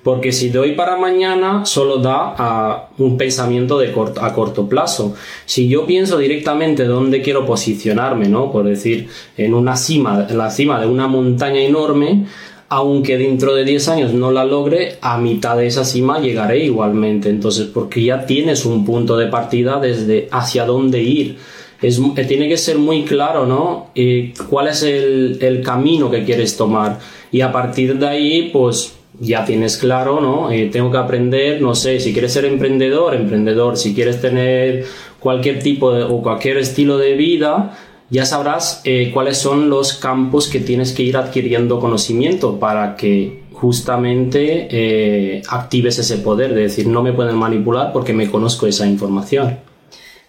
[0.03, 5.13] Porque si doy para mañana, solo da a un pensamiento de a corto plazo.
[5.45, 8.51] Si yo pienso directamente dónde quiero posicionarme, ¿no?
[8.51, 12.25] Por decir, en una cima, en la cima de una montaña enorme,
[12.69, 17.29] aunque dentro de 10 años no la logre, a mitad de esa cima llegaré igualmente.
[17.29, 21.37] Entonces, porque ya tienes un punto de partida desde hacia dónde ir.
[21.81, 23.87] Es, eh, tiene que ser muy claro, ¿no?
[23.95, 26.99] Eh, ¿Cuál es el, camino que quieres tomar?
[27.31, 30.51] Y a partir de ahí, pues ya tienes claro, ¿no?
[30.51, 34.85] Eh, tengo que aprender, no sé, si quieres ser emprendedor, emprendedor, si quieres tener
[35.19, 37.75] cualquier tipo de, o cualquier estilo de vida,
[38.09, 43.43] ya sabrás eh, cuáles son los campos que tienes que ir adquiriendo conocimiento para que
[43.53, 48.87] justamente eh, actives ese poder de decir no me pueden manipular porque me conozco esa
[48.87, 49.59] información.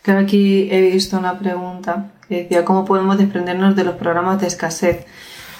[0.02, 4.46] Claro, aquí he visto una pregunta que decía cómo podemos desprendernos de los programas de
[4.46, 5.06] escasez.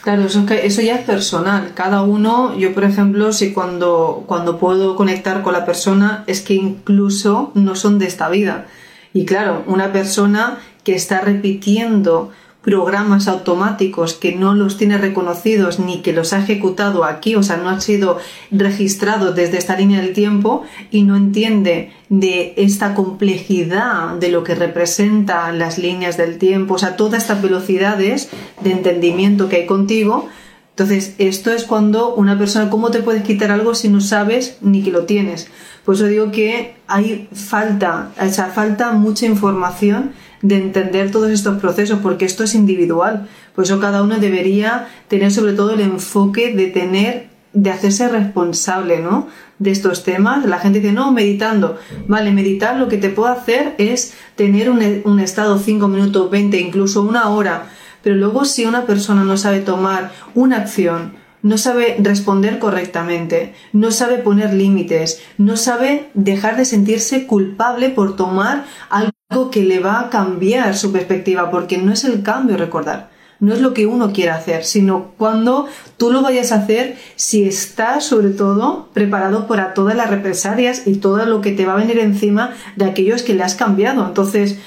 [0.02, 1.72] Claro, eso, eso ya es personal.
[1.74, 6.54] Cada uno, yo por ejemplo, si cuando, cuando puedo conectar con la persona es que
[6.54, 8.66] incluso no son de esta vida.
[9.12, 12.31] Y claro, una persona que está repitiendo
[12.62, 17.57] programas automáticos que no los tiene reconocidos ni que los ha ejecutado aquí, o sea,
[17.57, 18.19] no han sido
[18.51, 24.55] registrados desde esta línea del tiempo y no entiende de esta complejidad de lo que
[24.55, 28.29] representan las líneas del tiempo, o sea, todas estas velocidades
[28.62, 30.29] de entendimiento que hay contigo.
[30.71, 34.83] Entonces, esto es cuando una persona, ¿cómo te puedes quitar algo si no sabes ni
[34.83, 35.49] que lo tienes?
[35.85, 41.59] Por eso digo que hay falta, o sea, falta mucha información de entender todos estos
[41.59, 43.29] procesos, porque esto es individual.
[43.55, 49.00] Por eso cada uno debería tener sobre todo el enfoque de tener, de hacerse responsable,
[49.00, 49.29] ¿no?
[49.59, 50.44] De estos temas.
[50.46, 51.79] La gente dice, no, meditando.
[52.07, 56.59] Vale, meditar lo que te puede hacer es tener un, un estado 5 minutos, 20,
[56.59, 57.66] incluso una hora.
[58.03, 63.90] Pero luego si una persona no sabe tomar una acción, no sabe responder correctamente, no
[63.90, 69.11] sabe poner límites, no sabe dejar de sentirse culpable por tomar algo
[69.51, 73.61] que le va a cambiar su perspectiva, porque no es el cambio recordar, no es
[73.61, 75.66] lo que uno quiere hacer, sino cuando
[75.97, 80.97] tú lo vayas a hacer, si estás sobre todo preparado para todas las represalias y
[80.97, 84.05] todo lo que te va a venir encima de aquellos que le has cambiado.
[84.07, 84.59] Entonces,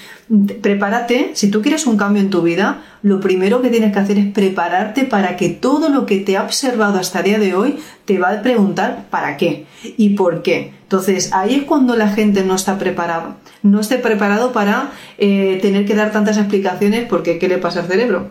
[0.61, 4.17] prepárate, si tú quieres un cambio en tu vida, lo primero que tienes que hacer
[4.17, 7.77] es prepararte para que todo lo que te ha observado hasta el día de hoy
[8.05, 9.65] te va a preguntar para qué
[9.97, 10.73] y por qué.
[10.83, 15.85] Entonces ahí es cuando la gente no está preparada, no esté preparado para eh, tener
[15.85, 18.29] que dar tantas explicaciones porque qué le pasa al cerebro,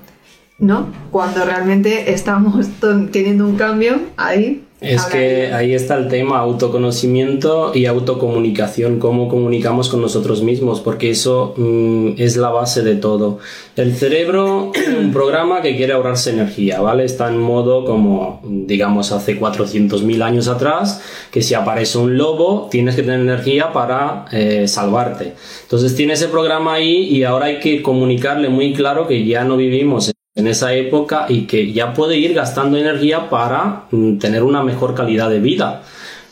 [0.58, 0.88] ¿no?
[1.10, 2.66] Cuando realmente estamos
[3.12, 9.88] teniendo un cambio, ahí es que ahí está el tema, autoconocimiento y autocomunicación, cómo comunicamos
[9.88, 13.38] con nosotros mismos, porque eso mm, es la base de todo.
[13.76, 17.04] El cerebro es un programa que quiere ahorrarse energía, ¿vale?
[17.04, 22.96] Está en modo como, digamos, hace 400.000 años atrás, que si aparece un lobo, tienes
[22.96, 25.34] que tener energía para eh, salvarte.
[25.62, 29.56] Entonces tiene ese programa ahí y ahora hay que comunicarle muy claro que ya no
[29.56, 34.62] vivimos en esa época y que ya puede ir gastando energía para mm, tener una
[34.62, 35.82] mejor calidad de vida.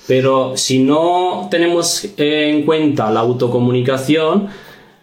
[0.06, 4.48] Pero si no tenemos en cuenta la autocomunicación,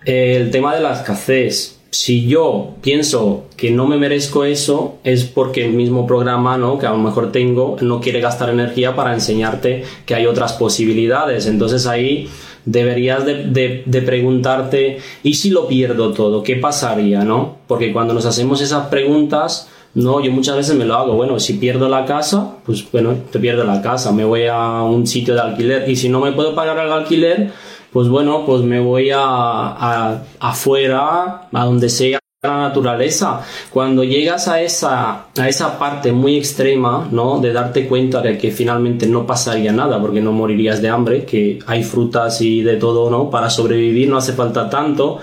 [0.03, 5.65] el tema de la escasez, si yo pienso que no me merezco eso, es porque
[5.65, 6.77] el mismo programa ¿no?
[6.77, 11.45] que a lo mejor tengo no quiere gastar energía para enseñarte que hay otras posibilidades.
[11.45, 12.29] Entonces ahí
[12.67, 16.43] deberías de, preguntarte, ¿y si lo pierdo todo?
[16.43, 17.23] ¿Qué pasaría?
[17.23, 17.57] ¿no?
[17.65, 21.53] Porque cuando nos hacemos esas preguntas, no, yo muchas veces me lo hago, bueno, si
[21.53, 25.41] pierdo la casa, pues bueno, te pierdo la casa, me voy a un sitio de
[25.41, 27.51] alquiler y si no me puedo pagar el alquiler,
[27.91, 33.41] pues bueno, pues me voy a, a afuera, a donde sea la naturaleza.
[33.71, 37.39] Cuando llegas a esa, a esa parte muy extrema, ¿no?
[37.39, 41.57] De darte cuenta de que finalmente no pasaría nada porque no morirías de hambre, que
[41.65, 43.31] hay frutas y de todo, ¿no?
[43.31, 45.17] Para sobrevivir no hace falta tanto.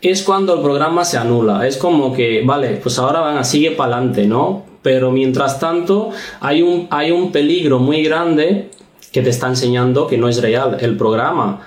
[0.00, 1.66] Es cuando el programa se anula.
[1.66, 4.64] Es como que, vale, pues ahora van a sigue para adelante, ¿no?
[4.82, 8.70] Pero mientras tanto hay un, hay un peligro muy grande
[9.10, 11.60] que te está enseñando que no es real el programa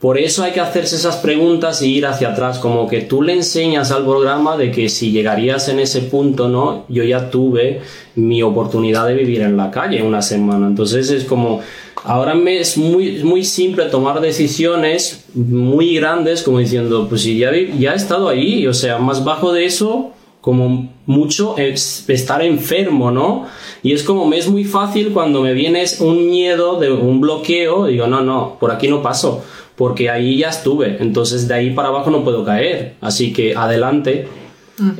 [0.00, 3.34] por eso hay que hacerse esas preguntas y ir hacia atrás, como que tú le
[3.34, 6.86] enseñas al programa de que si llegarías en ese punto, ¿no?
[6.88, 7.82] Yo ya tuve
[8.14, 10.68] mi oportunidad de vivir en la calle una semana.
[10.68, 11.60] Entonces es como,
[12.02, 17.52] ahora me es muy, muy simple tomar decisiones muy grandes, como diciendo, pues si ya,
[17.78, 23.10] ya he estado ahí, o sea, más bajo de eso, como mucho es estar enfermo,
[23.10, 23.44] ¿no?
[23.82, 27.84] Y es como me es muy fácil cuando me vienes un miedo de un bloqueo,
[27.84, 29.44] digo, no, no, por aquí no paso
[29.80, 34.28] porque ahí ya estuve, entonces de ahí para abajo no puedo caer, así que adelante.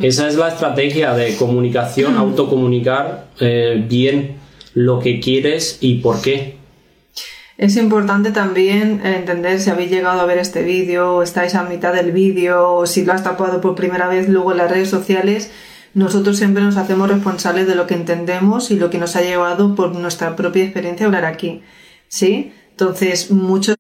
[0.01, 4.37] Esa es la estrategia de comunicación, autocomunicar eh, bien
[4.73, 6.57] lo que quieres y por qué.
[7.59, 11.93] Es importante también entender si habéis llegado a ver este vídeo, o estáis a mitad
[11.93, 15.51] del vídeo, o si lo has tapado por primera vez luego en las redes sociales.
[15.93, 19.75] Nosotros siempre nos hacemos responsables de lo que entendemos y lo que nos ha llevado
[19.75, 21.61] por nuestra propia experiencia a hablar aquí.
[22.09, 22.55] ¿Sí?
[22.71, 23.77] Entonces, muchos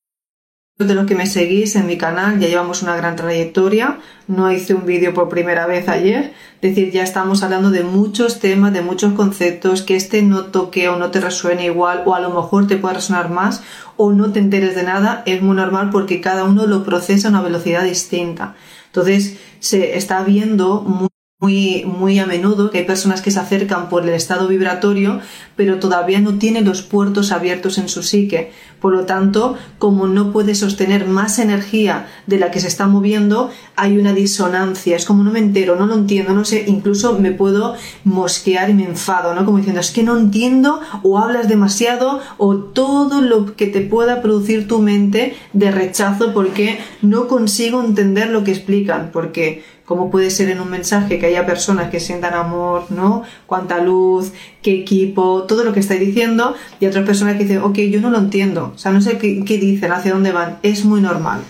[0.86, 4.74] de los que me seguís en mi canal ya llevamos una gran trayectoria, no hice
[4.74, 8.82] un vídeo por primera vez ayer, es decir, ya estamos hablando de muchos temas, de
[8.82, 12.66] muchos conceptos, que este no toque o no te resuene igual o a lo mejor
[12.66, 13.62] te pueda resonar más
[13.96, 17.30] o no te enteres de nada, es muy normal porque cada uno lo procesa a
[17.30, 18.54] una velocidad distinta.
[18.86, 21.08] Entonces se está viendo muy,
[21.40, 25.20] muy a menudo que hay personas que se acercan por el estado vibratorio,
[25.56, 28.52] pero todavía no tienen los puertos abiertos en su psique.
[28.78, 33.50] Por lo tanto, como no puede sostener más energía de la que se está moviendo,
[33.74, 34.96] hay una disonancia.
[34.96, 37.74] Es como no me entero, no lo entiendo, no sé, incluso me puedo
[38.04, 39.46] mosquear y me enfado, ¿no?
[39.46, 44.20] Como diciendo, es que no entiendo, o hablas demasiado, o todo lo que te pueda
[44.20, 50.30] producir tu mente de rechazo porque no consigo entender lo que explican, porque cómo puede
[50.30, 53.24] ser en un mensaje que haya personas que sientan amor, ¿no?
[53.46, 54.30] Cuánta luz,
[54.62, 58.08] qué equipo, todo lo que estáis diciendo, y otras personas que dicen, ok, yo no
[58.10, 61.40] lo entiendo, o sea, no sé qué, qué dicen, hacia dónde van, es muy normal.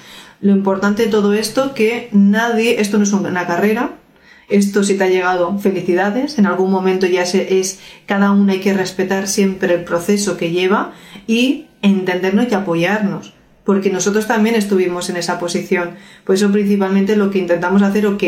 [0.40, 3.96] Lo importante de todo esto que nadie, esto no es una carrera,
[4.48, 8.60] esto si te ha llegado, felicidades, en algún momento ya se, es, cada uno hay
[8.60, 10.94] que respetar siempre el proceso que lleva
[11.26, 13.34] y entendernos y apoyarnos
[13.70, 15.90] porque nosotros también estuvimos en esa posición.
[16.24, 18.24] Por eso principalmente lo que intentamos hacer, ok,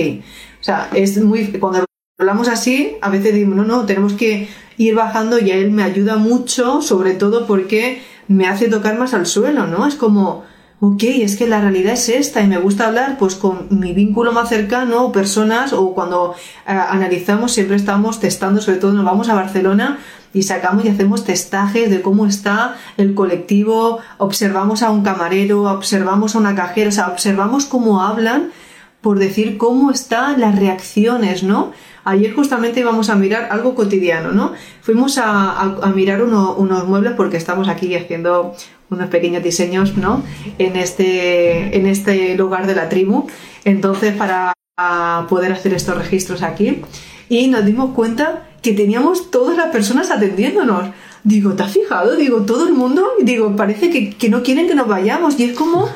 [0.61, 1.85] o sea, es muy, cuando
[2.17, 5.83] hablamos así, a veces decimos, no, no, tenemos que ir bajando y a él me
[5.83, 9.85] ayuda mucho, sobre todo porque me hace tocar más al suelo, ¿no?
[9.85, 10.45] Es como,
[10.85, 14.33] ok, es que la realidad es esta y me gusta hablar pues con mi vínculo
[14.33, 16.35] más cercano, personas, o cuando
[16.67, 20.01] eh, analizamos siempre estamos testando, sobre todo nos vamos a Barcelona,
[20.35, 26.35] y sacamos y hacemos testajes de cómo está el colectivo, observamos a un camarero, observamos
[26.35, 28.51] a una cajera, o sea, observamos cómo hablan
[29.03, 31.71] por decir cómo están las reacciones, ¿no?
[32.03, 34.53] Ayer justamente íbamos a mirar algo cotidiano, ¿no?
[34.81, 38.57] Fuimos a, mirar unos muebles porque estamos aquí haciendo
[38.93, 40.23] unos pequeños diseños, ¿no?
[40.59, 43.27] En este, en este lugar de la tribu.
[43.65, 44.53] Entonces, para
[45.29, 46.83] poder hacer estos registros aquí.
[47.29, 50.91] Y nos dimos cuenta que teníamos todas las personas atendiéndonos.
[51.25, 52.17] Digo, ¿te has fijado?
[52.17, 55.39] Digo, todo el mundo, digo, parece que, no quieren que nos vayamos.
[55.39, 55.89] Y es como,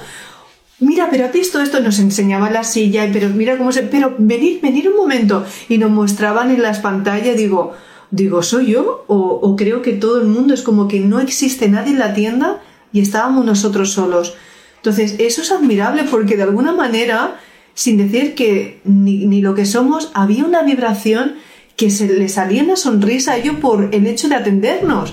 [0.79, 3.83] mira, pero has visto esto, nos enseñaba la silla, pero mira cómo se.
[3.83, 5.45] Pero venir, venir un momento.
[5.69, 7.73] Y nos mostraban en las pantallas, digo,
[8.11, 9.05] digo, ¿soy yo?
[9.09, 12.61] O creo que todo el mundo es como que no existe nadie en la tienda
[12.97, 14.37] y estábamos nosotros solos.
[14.77, 17.39] Entonces, eso es admirable porque de alguna manera,
[17.75, 21.35] sin decir que ni, lo que somos, había una vibración
[21.77, 25.13] que se le salía una sonrisa a ellos por el hecho de atendernos.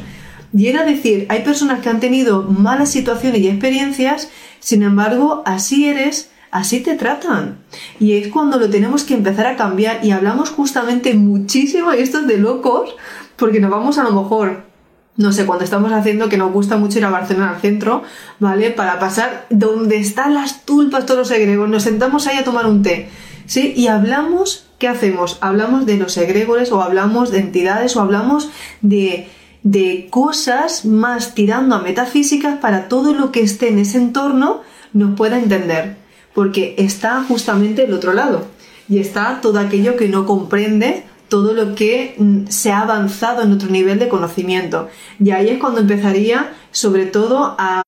[0.54, 4.30] Y era decir, hay personas que han tenido malas situaciones y experiencias,
[4.62, 7.58] sin embargo, así eres, así te tratan.
[8.00, 12.22] Y es cuando lo tenemos que empezar a cambiar y hablamos justamente muchísimo de esto
[12.22, 12.96] de locos,
[13.36, 14.72] porque nos vamos a lo mejor,
[15.16, 18.04] no sé, cuando estamos haciendo que nos gusta mucho ir a Barcelona al centro,
[18.40, 18.72] ¿vale?
[18.72, 22.82] Para pasar donde están las tulpas, todos los egregos, nos sentamos ahí a tomar un
[22.82, 23.10] té,
[23.46, 23.74] ¿sí?
[23.76, 25.38] Y hablamos ¿qué hacemos?
[25.40, 28.50] Hablamos de los egregores o hablamos de entidades o hablamos
[28.82, 29.30] de,
[29.64, 34.60] de cosas más tirando a metafísicas para todo lo que esté en ese entorno
[34.92, 35.96] nos pueda entender,
[36.34, 38.46] porque está justamente el otro lado
[38.90, 43.52] y está todo aquello que no comprende todo lo que mm, se ha avanzado en
[43.54, 44.90] otro nivel de conocimiento.
[45.20, 47.82] Y ahí es cuando empezaría sobre todo a,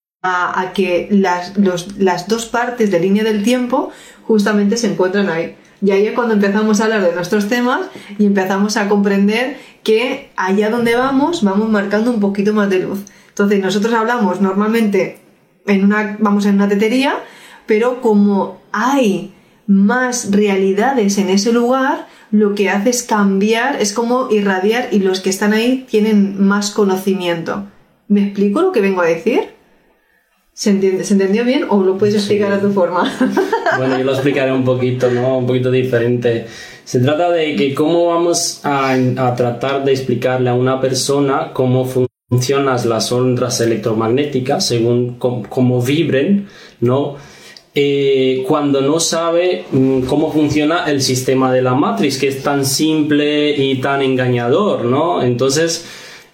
[0.74, 1.56] que las,
[2.00, 3.92] las dos partes de línea del tiempo
[4.24, 7.82] justamente se encuentran ahí Y ahí es cuando empezamos a hablar de nuestros temas
[8.18, 13.02] y empezamos a comprender que allá donde vamos, vamos marcando un poquito más de luz.
[13.28, 15.20] Entonces, nosotros hablamos normalmente
[15.68, 17.20] en una, vamos en una tetería,
[17.68, 19.36] pero como hay
[19.68, 22.08] más realidades en ese lugar,
[22.40, 26.72] lo que hace es cambiar, es como irradiar y los que están ahí tienen más
[26.72, 27.66] conocimiento.
[28.08, 29.56] ¿Me explico lo que vengo a decir?
[30.54, 33.12] ¿Se, entendió bien o lo puedes explicar a tu forma?
[33.78, 35.38] bueno, yo lo explicaré un poquito, ¿no?
[35.38, 36.46] Un poquito diferente.
[36.84, 38.96] Se trata de que cómo vamos a,
[39.36, 46.48] tratar de explicarle a una persona cómo funcionan las ondas electromagnéticas según cómo, vibren,
[46.82, 47.16] ¿no?
[47.78, 52.66] Eh, cuando no sabe mm, cómo funciona el sistema de la matriz, que es tan
[52.66, 55.22] simple y tan engañador, ¿no?
[55.22, 55.86] Entonces,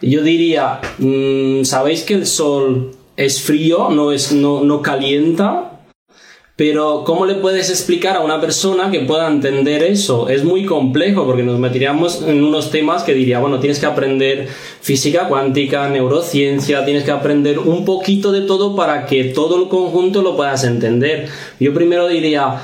[0.01, 5.70] yo diría, mm, ¿sabéis que el sol es frío, no, es, no, no calienta,
[6.61, 10.29] pero ¿cómo le puedes explicar a una persona que pueda entender eso?
[10.29, 14.47] Es muy complejo porque nos meteríamos en unos temas que diría, bueno, tienes que aprender
[14.79, 20.21] física cuántica, neurociencia, tienes que aprender un poquito de todo para que todo el conjunto
[20.21, 21.29] lo puedas entender.
[21.59, 22.61] Yo primero diría,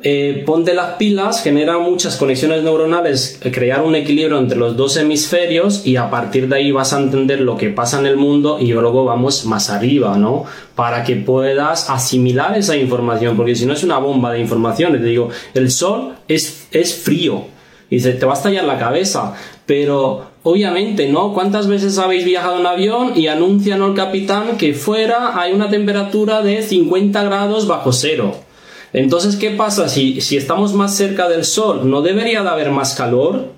[0.00, 4.96] eh, ponte las pilas, genera muchas conexiones neuronales, eh, crear un equilibrio entre los dos
[4.96, 8.58] hemisferios y a partir de ahí vas a entender lo que pasa en el mundo
[8.60, 10.44] y luego vamos más arriba, ¿no?
[10.76, 15.02] Para que puedas asimilar esa información, porque si no es una bomba de información, te
[15.02, 17.46] digo, el sol es, es frío
[17.90, 19.34] y se te va a estallar la cabeza,
[19.66, 21.34] pero obviamente, ¿no?
[21.34, 26.42] ¿Cuántas veces habéis viajado en avión y anuncian al capitán que fuera hay una temperatura
[26.42, 28.47] de 50 grados bajo cero?
[28.92, 29.88] Entonces, ¿qué pasa?
[29.88, 33.52] Si, si estamos más cerca del Sol, ¿no debería de haber más calor?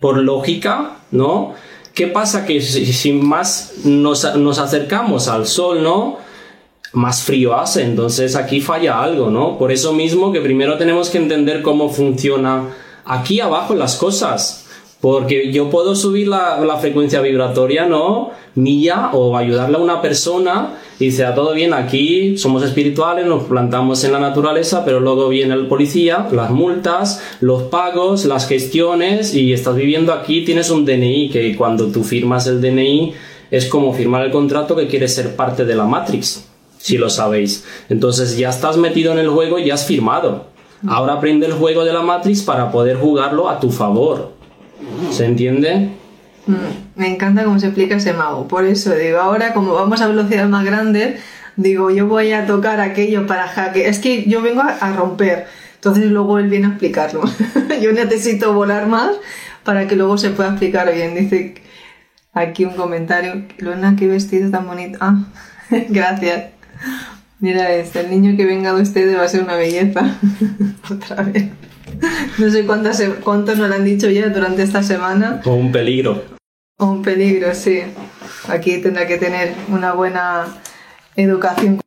[0.00, 1.54] Por lógica, ¿no?
[1.94, 2.46] ¿Qué pasa?
[2.46, 6.18] Que si, más nos, nos, acercamos al Sol, ¿no?
[6.92, 9.58] Más frío hace, entonces aquí falla algo, ¿no?
[9.58, 12.68] Por eso mismo que primero tenemos que entender cómo funciona
[13.04, 14.67] aquí abajo las cosas.
[15.00, 18.30] Porque yo puedo subir la, frecuencia vibratoria, ¿no?
[18.56, 23.44] Mía o ayudarle a una persona y dice, a todo bien, aquí somos espirituales, nos
[23.44, 29.34] plantamos en la naturaleza, pero luego viene el policía, las multas, los pagos, las gestiones
[29.34, 33.14] y estás viviendo aquí, tienes un DNI que cuando tú firmas el DNI
[33.52, 37.64] es como firmar el contrato que quieres ser parte de la Matrix, si lo sabéis.
[37.88, 40.46] Entonces ya estás metido en el juego y ya has firmado.
[40.86, 44.37] Ahora aprende el juego de la Matrix para poder jugarlo a tu favor.
[45.10, 45.90] ¿Se entiende?
[46.46, 48.48] Mm, me encanta cómo se explica ese mago.
[48.48, 51.18] Por eso digo, ahora como vamos a velocidad más grande,
[51.56, 53.86] digo, yo voy a tocar aquello para hackear.
[53.86, 55.46] Es que yo vengo a, romper.
[55.74, 57.22] Entonces luego él viene a explicarlo.
[57.82, 59.10] yo necesito volar más
[59.64, 61.14] para que luego se pueda explicar bien.
[61.14, 61.54] Dice
[62.32, 63.44] aquí un comentario.
[63.58, 64.98] Luna, qué vestido tan bonito.
[65.00, 65.26] Ah,
[65.88, 66.46] gracias.
[67.40, 70.16] Mira este, el niño que venga de ustedes va a ser una belleza.
[70.90, 71.44] Otra vez.
[72.38, 75.40] No sé cuántas, cuántos nos lo han dicho ya durante esta semana.
[75.44, 76.22] O un peligro.
[76.78, 77.82] Un peligro, sí.
[78.48, 80.46] Aquí tendrá que tener una buena
[81.16, 81.80] educación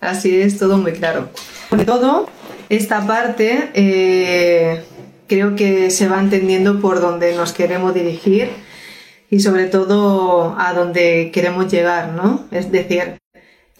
[0.00, 1.30] Así es, todo muy claro.
[1.70, 2.28] Sobre todo,
[2.68, 4.84] esta parte eh,
[5.28, 8.50] creo que se va entendiendo por donde nos queremos dirigir
[9.30, 12.44] y sobre todo a donde queremos llegar, ¿no?
[12.50, 13.18] Es decir,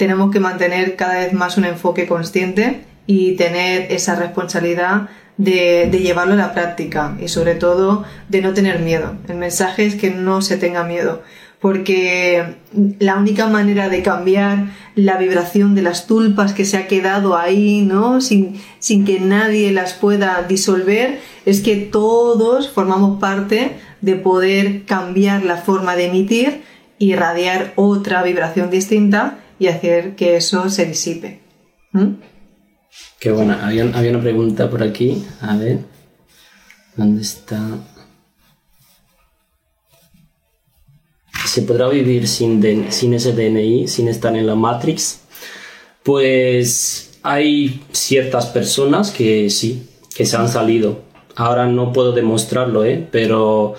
[0.03, 6.33] tenemos que mantener cada vez más un enfoque consciente y tener esa responsabilidad de, llevarlo
[6.33, 9.15] a la práctica y sobre todo de no tener miedo.
[9.29, 11.23] El mensaje es que no se tenga miedo
[11.61, 12.57] porque
[12.99, 17.83] la única manera de cambiar la vibración de las tulpas que se ha quedado ahí,
[17.83, 18.21] ¿no?
[18.21, 25.45] Sin, sin que nadie las pueda disolver, es que todos formamos parte de poder cambiar
[25.45, 26.63] la forma de emitir
[26.99, 31.39] y radiar otra vibración distinta y hacer que eso se disipe.
[33.21, 33.65] Qué buena.
[33.65, 35.25] Había, una pregunta por aquí.
[35.41, 35.79] A ver.
[36.97, 37.61] ¿Dónde está?
[41.47, 45.21] ¿Se podrá vivir sin, sin ese DNI, sin estar en la Matrix?
[46.03, 51.03] Pues hay ciertas personas que sí, que se han salido.
[51.37, 53.07] Ahora no puedo demostrarlo, ¿eh?
[53.13, 53.75] pero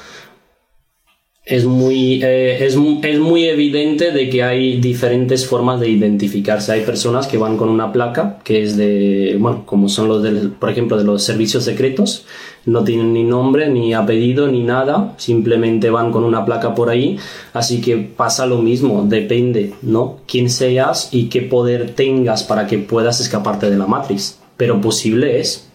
[1.46, 6.72] es muy, eh, es, es, muy evidente de que hay diferentes formas de identificarse.
[6.72, 10.52] Hay personas que van con una placa que es de, bueno, como son los, del,
[10.52, 12.26] por ejemplo, de los servicios secretos,
[12.66, 17.18] no tienen ni nombre, ni apellido, ni nada, simplemente van con una placa por ahí.
[17.52, 20.20] Así que pasa lo mismo, depende, ¿no?
[20.26, 24.40] Quién seas y qué poder tengas para que puedas escaparte de la Matrix.
[24.56, 25.70] Pero posible es.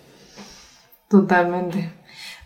[1.10, 1.97] Totalmente.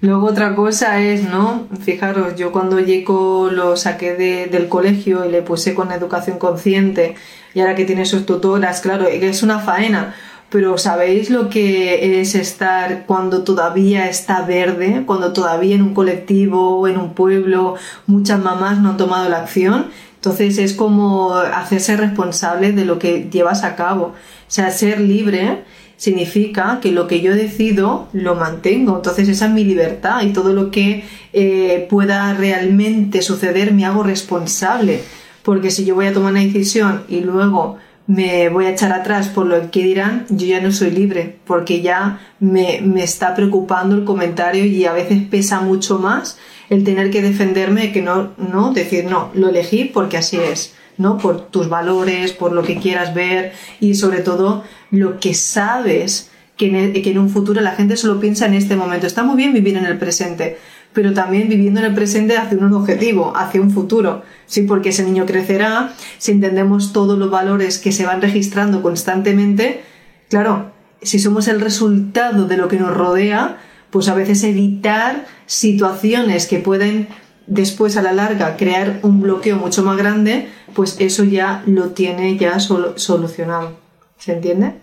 [0.03, 1.69] Luego otra cosa es, ¿no?
[1.81, 7.15] Fijaros, yo cuando llego lo saqué del colegio y le puse con educación consciente
[7.55, 10.15] y ahora que tiene sus tutoras, claro, es una faena
[10.53, 16.79] pero ¿sabéis lo que es estar cuando todavía está verde, cuando todavía en un colectivo
[16.79, 17.77] o en un pueblo
[18.07, 19.87] muchas mamás no han tomado la acción?
[20.17, 24.05] Entonces es como hacerse responsable de lo que llevas a cabo.
[24.05, 24.15] O
[24.47, 25.65] sea, ser libre
[26.03, 28.97] significa que lo que yo decido lo mantengo.
[28.97, 34.03] Entonces esa es mi libertad y todo lo que eh, pueda realmente suceder me hago
[34.03, 35.01] responsable.
[35.45, 37.77] Porque si yo voy a tomar una decisión y luego
[38.09, 41.83] me voy a echar atrás por lo que dirán, yo ya no soy libre, porque
[41.83, 46.37] ya me, me, está preocupando el comentario y a veces pesa mucho más
[46.69, 51.19] el tener que defenderme que no, no, decir, no, lo elegí porque así es, ¿no?
[51.19, 56.67] Por tus valores, por lo que quieras ver y sobre todo lo que sabes que
[56.67, 59.07] en, que en un futuro la gente solo piensa en este momento.
[59.07, 60.59] Está muy bien vivir en el presente,
[60.93, 64.23] pero también viviendo en el presente hacia un objetivo, hacia un futuro.
[64.47, 69.83] Sí, porque ese niño crecerá, si entendemos todos los valores que se van registrando constantemente,
[70.29, 73.59] claro, si somos el resultado de lo que nos rodea,
[73.91, 77.09] pues a veces evitar situaciones que pueden
[77.47, 82.37] después a la larga crear un bloqueo mucho más grande, pues eso ya lo tiene
[82.37, 83.73] ya solucionado.
[84.19, 84.75] ¿Se entiende?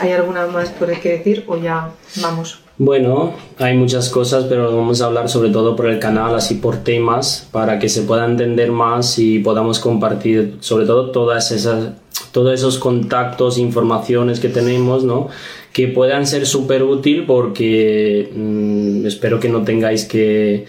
[0.00, 1.90] ¿Hay alguna más por qué decir o ya
[2.22, 2.60] vamos?
[2.80, 6.76] Bueno, hay muchas cosas, pero vamos a hablar sobre todo por el canal, así por
[6.76, 11.94] temas, para que se pueda entender más y podamos compartir sobre todo todas esas,
[12.30, 15.28] todos esos contactos, informaciones que tenemos, ¿no?
[15.72, 20.66] Que puedan ser súper útil porque mm, espero que no tengáis que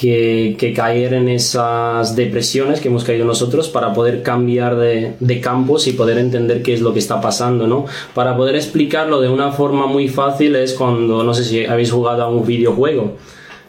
[0.00, 5.86] que, caer en esas depresiones que hemos caído nosotros para poder cambiar de, de, campos
[5.88, 7.86] y poder entender qué es lo que está pasando, ¿no?
[8.14, 12.22] Para poder explicarlo de una forma muy fácil es cuando, no sé si habéis jugado
[12.22, 13.16] a un videojuego.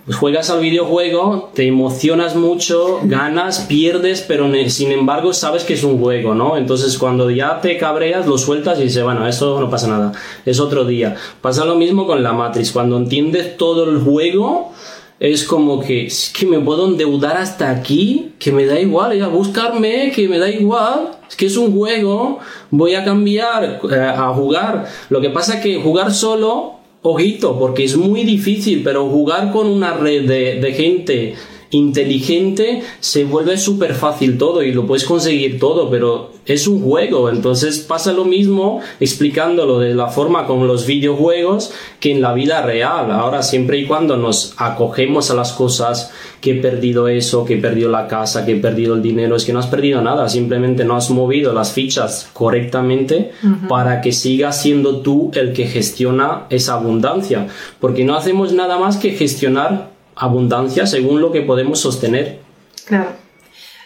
[0.06, 5.84] Pues juegas al videojuego, te emocionas mucho, ganas, pierdes, pero sin embargo sabes que es
[5.84, 6.58] un juego, ¿no?
[6.58, 10.12] Entonces cuando ya te cabreas, lo sueltas y dices, bueno, eso no pasa nada,
[10.45, 11.16] es otro día.
[11.41, 14.74] Pasa lo mismo con la Matrix, cuando entiendes todo el juego,
[15.20, 19.28] es como que, es que me puedo endeudar hasta aquí, que me da igual, ya
[19.28, 22.39] buscarme, que me da igual, es que es un juego,
[22.72, 24.88] voy a cambiar eh, a jugar.
[25.10, 29.68] Lo que pasa es que jugar solo, ojito, porque es muy difícil, pero jugar con
[29.68, 31.36] una red de, de gente
[31.72, 37.30] inteligente se vuelve súper fácil todo y lo puedes conseguir todo, pero es un juego,
[37.30, 42.63] entonces pasa lo mismo explicándolo de la forma con los videojuegos que en la vida
[42.63, 43.11] real.
[43.11, 46.11] Ahora, siempre y cuando nos acogemos a las cosas,
[46.41, 49.45] que he perdido eso, que he perdido la casa, que he perdido el dinero, es
[49.45, 53.32] que no has perdido nada, simplemente no has movido las fichas correctamente
[53.67, 57.47] para que sigas siendo tú el que gestiona esa abundancia,
[57.80, 62.39] porque no hacemos nada más que gestionar abundancia según lo que podemos sostener.
[62.86, 63.11] Claro.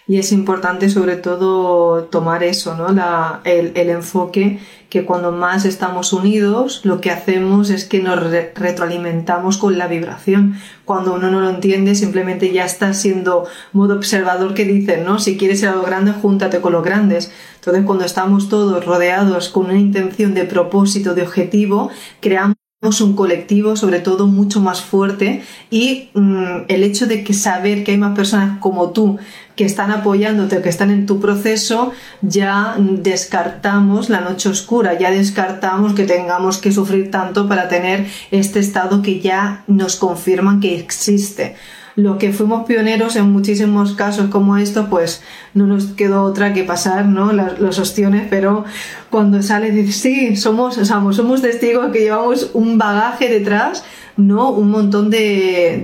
[0.05, 2.91] Y es importante sobre todo tomar eso, ¿no?
[2.91, 4.59] La, el, el, enfoque
[4.89, 10.57] que cuando más estamos unidos, lo que hacemos es que nos retroalimentamos con la vibración.
[10.83, 15.19] Cuando uno no lo entiende, simplemente ya está siendo modo observador que dicen, ¿no?
[15.19, 17.31] Si quieres ser algo grande, júntate con los grandes.
[17.55, 23.75] Entonces, cuando estamos todos rodeados con una intención de propósito, de objetivo, creamos un colectivo
[23.75, 28.15] sobre todo mucho más fuerte y mm, el hecho de que saber que hay más
[28.15, 29.17] personas como tú
[29.55, 35.93] que están apoyándote, que están en tu proceso, ya descartamos la noche oscura, ya descartamos
[35.93, 41.55] que tengamos que sufrir tanto para tener este estado que ya nos confirman que existe
[41.95, 45.21] lo que fuimos pioneros en muchísimos casos como esto, pues
[45.53, 47.31] no nos quedó otra que pasar, ¿no?
[47.33, 48.65] los ostiones, pero
[49.09, 53.83] cuando sale dices, sí, somos, somos, somos testigos que llevamos un bagaje detrás,
[54.17, 54.49] ¿no?
[54.51, 55.83] Un montón de,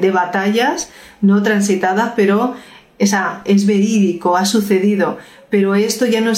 [0.00, 0.90] de, batallas,
[1.20, 2.54] no transitadas, pero
[2.98, 5.18] esa, es verídico, ha sucedido,
[5.50, 6.30] pero esto ya no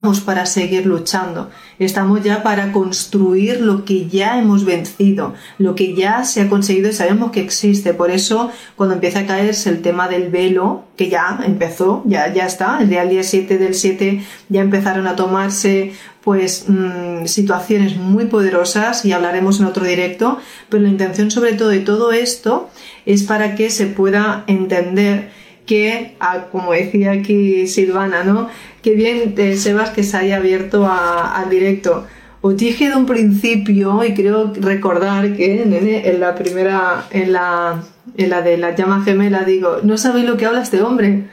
[0.00, 5.96] estamos para seguir luchando, estamos ya para construir lo que ya hemos vencido, lo que
[5.96, 7.94] ya se ha conseguido y sabemos que existe.
[7.94, 12.46] Por eso, cuando empieza a caerse el tema del velo, que ya empezó, ya, ya
[12.46, 17.96] está, el día, el día 7 del 7 ya empezaron a tomarse pues mm, situaciones
[17.96, 20.38] muy poderosas y hablaremos en otro directo,
[20.68, 22.70] pero la intención sobre todo de todo esto
[23.04, 25.30] es para que se pueda entender
[25.68, 28.48] que, ah, como decía aquí Silvana, ¿no?
[28.88, 32.06] Qué bien, eh, Sebas, que se haya abierto al directo.
[32.40, 37.84] Os dije de un principio, y creo recordar que en la primera, en la,
[38.16, 41.24] en la de la llama gemela, digo, no sabéis lo que habla este hombre.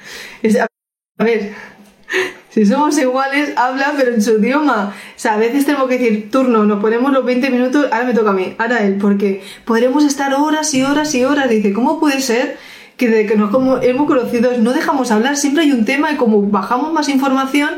[1.17, 1.53] a ver,
[2.49, 4.93] si somos iguales, habla, pero en su idioma.
[4.93, 8.13] O sea, a veces tenemos que decir, turno, nos ponemos los 20 minutos, ahora me
[8.13, 11.49] toca a mí, ahora él, porque podremos estar horas y horas y horas.
[11.49, 12.57] Dice, ¿cómo puede ser
[12.97, 16.41] que desde que nos hemos conocido no dejamos hablar, siempre hay un tema y como
[16.41, 17.69] bajamos más información,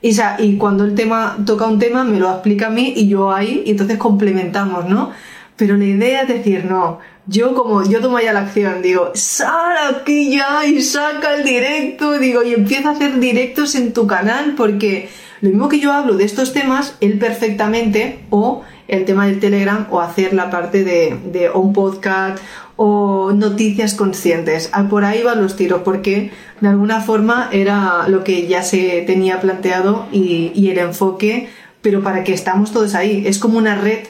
[0.00, 3.62] Y, cuando el tema toca un tema, me lo explica a mí y yo ahí,
[3.66, 5.10] y entonces complementamos, ¿no?
[5.56, 9.76] Pero la idea es decir, no, yo como yo tomo ya la acción, digo, sal
[9.92, 14.54] aquí ya y saca el directo, digo, y empieza a hacer directos en tu canal,
[14.56, 15.08] porque
[15.40, 19.86] lo mismo que yo hablo de estos temas, él perfectamente, o el tema del Telegram,
[19.90, 22.38] o hacer la parte de, de un podcast
[22.80, 24.70] o noticias conscientes.
[24.72, 29.02] Ah, por ahí van los tiros, porque de alguna forma era lo que ya se
[29.04, 31.48] tenía planteado y, el enfoque,
[31.82, 33.24] pero para que estamos todos ahí.
[33.26, 34.06] Es como una red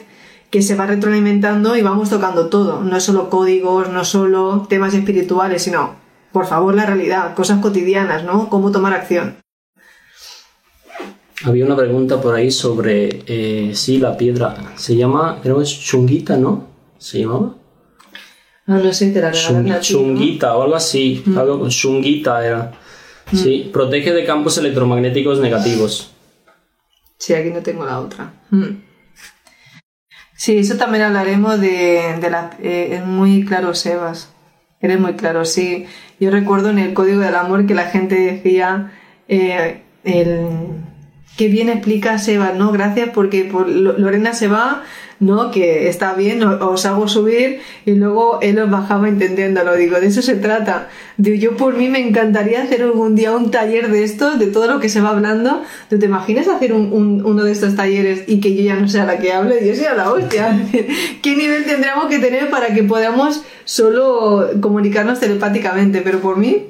[0.51, 2.81] que se va retroalimentando y vamos tocando todo.
[2.81, 5.95] No solo códigos, no solo temas espirituales, sino,
[6.31, 8.49] por favor, la realidad, cosas cotidianas, ¿no?
[8.49, 9.37] Cómo tomar acción.
[11.43, 14.73] Había una pregunta por ahí sobre, eh, sí, la piedra.
[14.75, 16.67] Se llama, creo que es chunguita, ¿no?
[16.99, 17.55] ¿Se llamaba?
[18.69, 19.31] Ah, no sé, te la
[19.81, 21.23] Chunguita o algo así.
[21.25, 21.37] Mm.
[21.39, 22.71] Algo con chunguita era.
[23.31, 23.35] Mm.
[23.35, 26.11] Sí, protege de campos electromagnéticos negativos.
[27.17, 28.31] Sí, aquí no tengo la otra.
[28.51, 28.83] Mm.
[30.35, 32.51] Sí, eso también hablaremos de, de la...
[32.61, 34.31] Eh, es muy claro, Sebas.
[34.79, 35.87] Eres muy claro, sí.
[36.19, 38.93] Yo recuerdo en el Código del Amor que la gente decía...
[39.27, 40.45] Eh, el,
[41.39, 42.73] qué bien explica Sebas, ¿no?
[42.73, 44.83] Gracias porque por, Lorena se va
[45.21, 45.51] ¿no?
[45.51, 49.75] Que está bien, os hago subir y luego él os bajaba entendiéndolo.
[49.77, 50.89] Digo, de eso se trata.
[51.15, 54.67] Digo, yo por mí me encantaría hacer algún día un taller de esto, de todo
[54.67, 55.61] lo que se va hablando.
[55.89, 59.05] ¿Tú te imaginas hacer un, uno de estos talleres y que yo ya no sea
[59.05, 59.65] la que hable?
[59.65, 60.57] Yo sea la hostia.
[61.21, 66.01] ¿Qué nivel tendríamos que tener para que podamos solo comunicarnos telepáticamente?
[66.01, 66.67] Pero por mí,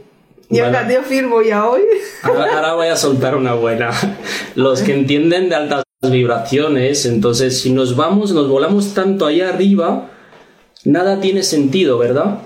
[0.49, 1.81] yo, bueno, firmo ya hoy.
[2.23, 3.91] Ahora, ahora, voy a soltar una buena.
[4.55, 10.09] Los que entienden de altas vibraciones, entonces si nos vamos, nos volamos tanto allá arriba,
[10.85, 12.39] nada tiene sentido, ¿verdad?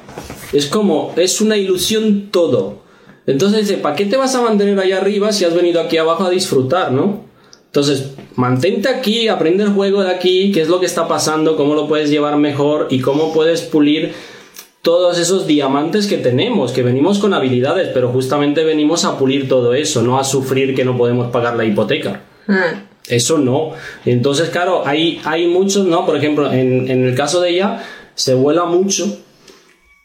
[0.51, 2.83] Es como, es una ilusión todo.
[3.25, 6.25] Entonces dice, ¿para qué te vas a mantener allá arriba si has venido aquí abajo
[6.25, 7.21] a disfrutar, no?
[7.67, 11.73] Entonces, mantente aquí, aprende el juego de aquí, qué es lo que está pasando, cómo
[11.73, 14.13] lo puedes llevar mejor y cómo puedes pulir
[14.83, 19.73] todos esos diamantes que tenemos, que venimos con habilidades, pero justamente venimos a pulir todo
[19.73, 22.21] eso, no a sufrir que no podemos pagar la hipoteca.
[22.49, 22.83] Ah.
[23.07, 23.71] Eso no.
[24.05, 26.05] Entonces, claro, hay, hay muchos, ¿no?
[26.05, 27.81] Por ejemplo, en, en el caso de ella,
[28.15, 29.22] se vuela mucho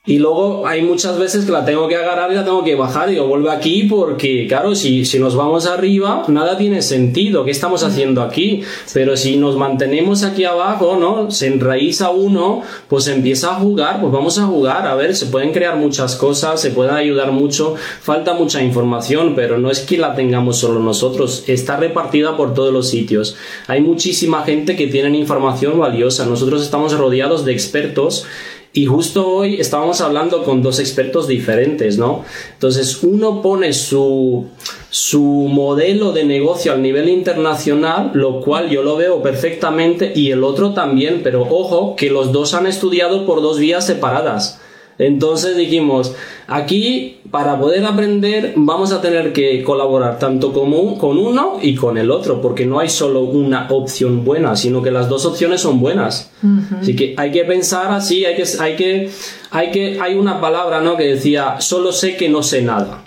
[0.08, 3.12] y luego hay muchas veces que la tengo que agarrar y la tengo que bajar
[3.12, 7.44] y yo vuelve aquí porque, claro, si, si nos vamos arriba, nada tiene sentido.
[7.44, 8.62] ¿Qué estamos haciendo aquí?
[8.94, 11.30] Pero si nos mantenemos aquí abajo, ¿no?
[11.30, 14.86] Se enraiza uno, pues empieza a jugar, pues vamos a jugar.
[14.86, 17.74] A ver, se pueden crear muchas cosas, se puede ayudar mucho.
[18.00, 21.44] Falta mucha información, pero no es que la tengamos solo nosotros.
[21.48, 23.36] Está repartida por todos los sitios.
[23.66, 26.24] Hay muchísima gente que tiene información valiosa.
[26.24, 28.24] Nosotros estamos rodeados de expertos
[28.72, 32.24] y justo hoy estábamos hablando con dos expertos diferentes, ¿no?
[32.52, 34.46] Entonces, uno pone su,
[34.90, 40.44] su modelo de negocio al nivel internacional, lo cual yo lo veo perfectamente, y el
[40.44, 44.60] otro también, pero ojo, que los dos han estudiado por dos vías separadas.
[44.98, 46.14] Entonces dijimos,
[46.48, 52.10] aquí para poder aprender vamos a tener que colaborar tanto con, uno y con el
[52.10, 56.32] otro, porque no hay solo una opción buena, sino que las dos opciones son buenas.
[56.80, 59.10] Así que hay que pensar así, hay que, hay que,
[59.50, 60.96] hay que, hay una palabra, ¿no?
[60.96, 63.04] Que decía, solo sé que no sé nada.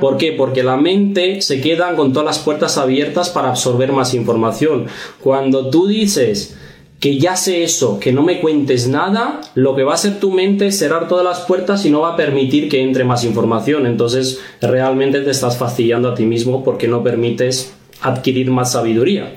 [0.00, 0.32] ¿Por qué?
[0.32, 4.86] Porque la mente se queda con todas las puertas abiertas para absorber más información.
[5.20, 6.56] Cuando tú dices,
[7.00, 10.32] que ya sé eso, que no me cuentes nada, lo que va a hacer tu
[10.32, 13.86] mente es cerrar todas las puertas y no va a permitir que entre más información.
[13.86, 19.36] Entonces realmente te estás fastidiando a ti mismo porque no permites adquirir más sabiduría.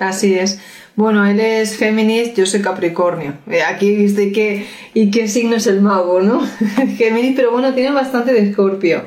[0.00, 0.60] Así es.
[0.94, 3.34] Bueno, él es Géminis, yo soy Capricornio.
[3.48, 6.40] Eh, aquí viste que y qué signo es el mago, ¿no?
[6.96, 9.02] Géminis, pero bueno, tiene bastante de Escorpio.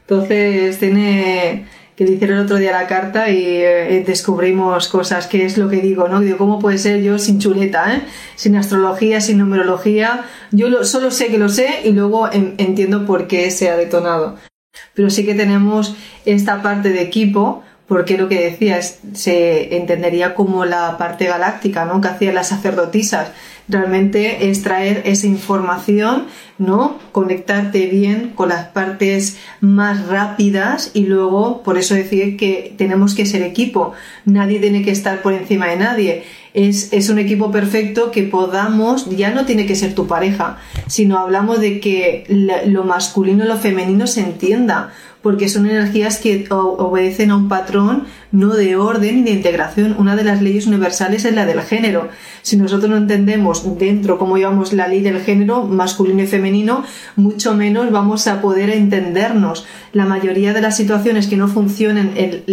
[0.00, 1.66] Entonces tiene
[1.96, 5.70] que le hicieron el otro día la carta y eh, descubrimos cosas, que es lo
[5.70, 6.20] que digo, ¿no?
[6.20, 8.02] Digo, ¿cómo puede ser yo sin chuleta, eh?
[8.34, 10.26] sin astrología, sin numerología?
[10.52, 14.36] Yo solo sé que lo sé y luego entiendo por qué se ha detonado.
[14.92, 20.66] Pero sí que tenemos esta parte de equipo, porque lo que decías se entendería como
[20.66, 22.02] la parte galáctica, ¿no?
[22.02, 23.28] Que hacían las sacerdotisas
[23.68, 26.26] realmente es traer esa información,
[26.58, 26.98] ¿no?
[27.12, 33.26] Conectarte bien con las partes más rápidas y luego, por eso decir que tenemos que
[33.26, 33.92] ser equipo.
[34.24, 36.24] Nadie tiene que estar por encima de nadie.
[36.54, 40.56] Es, es, un equipo perfecto que podamos, ya no tiene que ser tu pareja,
[40.86, 42.24] sino hablamos de que
[42.66, 44.94] lo masculino y lo femenino se entienda
[45.26, 49.96] porque son energías que obedecen a un patrón no de orden y de integración.
[49.98, 52.10] Una de las leyes universales es la del género.
[52.42, 56.84] Si nosotros no entendemos dentro cómo llevamos la ley del género masculino y femenino,
[57.16, 59.66] mucho menos vamos a poder entendernos.
[59.92, 62.44] La mayoría de las situaciones que no funcionan en,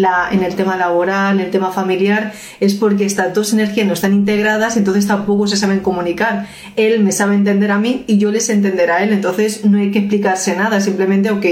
[0.44, 4.78] el tema laboral, en el tema familiar, es porque estas dos energías no están integradas,
[4.78, 6.48] entonces tampoco se saben comunicar.
[6.76, 9.92] Él me sabe entender a mí y yo les entender a él, entonces no hay
[9.92, 11.46] que explicarse nada, simplemente, ok,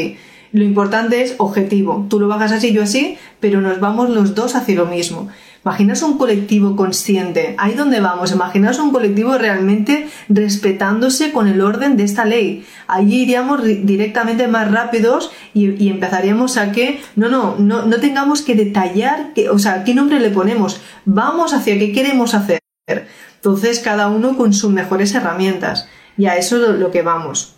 [0.51, 2.05] lo importante es objetivo.
[2.09, 5.29] Tú lo bajas así, yo así, pero nos vamos los dos hacia lo mismo.
[5.63, 7.55] Imaginaos un colectivo consciente.
[7.57, 8.31] Ahí donde vamos.
[8.31, 12.65] Imaginaos un colectivo realmente respetándose con el orden de esta ley.
[12.87, 18.55] Allí iríamos directamente más rápidos y, empezaríamos a que, no, no, no, no tengamos que
[18.55, 20.81] detallar, que, o sea, qué nombre le ponemos.
[21.05, 22.59] Vamos hacia qué queremos hacer.
[23.35, 25.87] Entonces, cada uno con sus mejores herramientas.
[26.17, 27.55] Y a eso es lo que vamos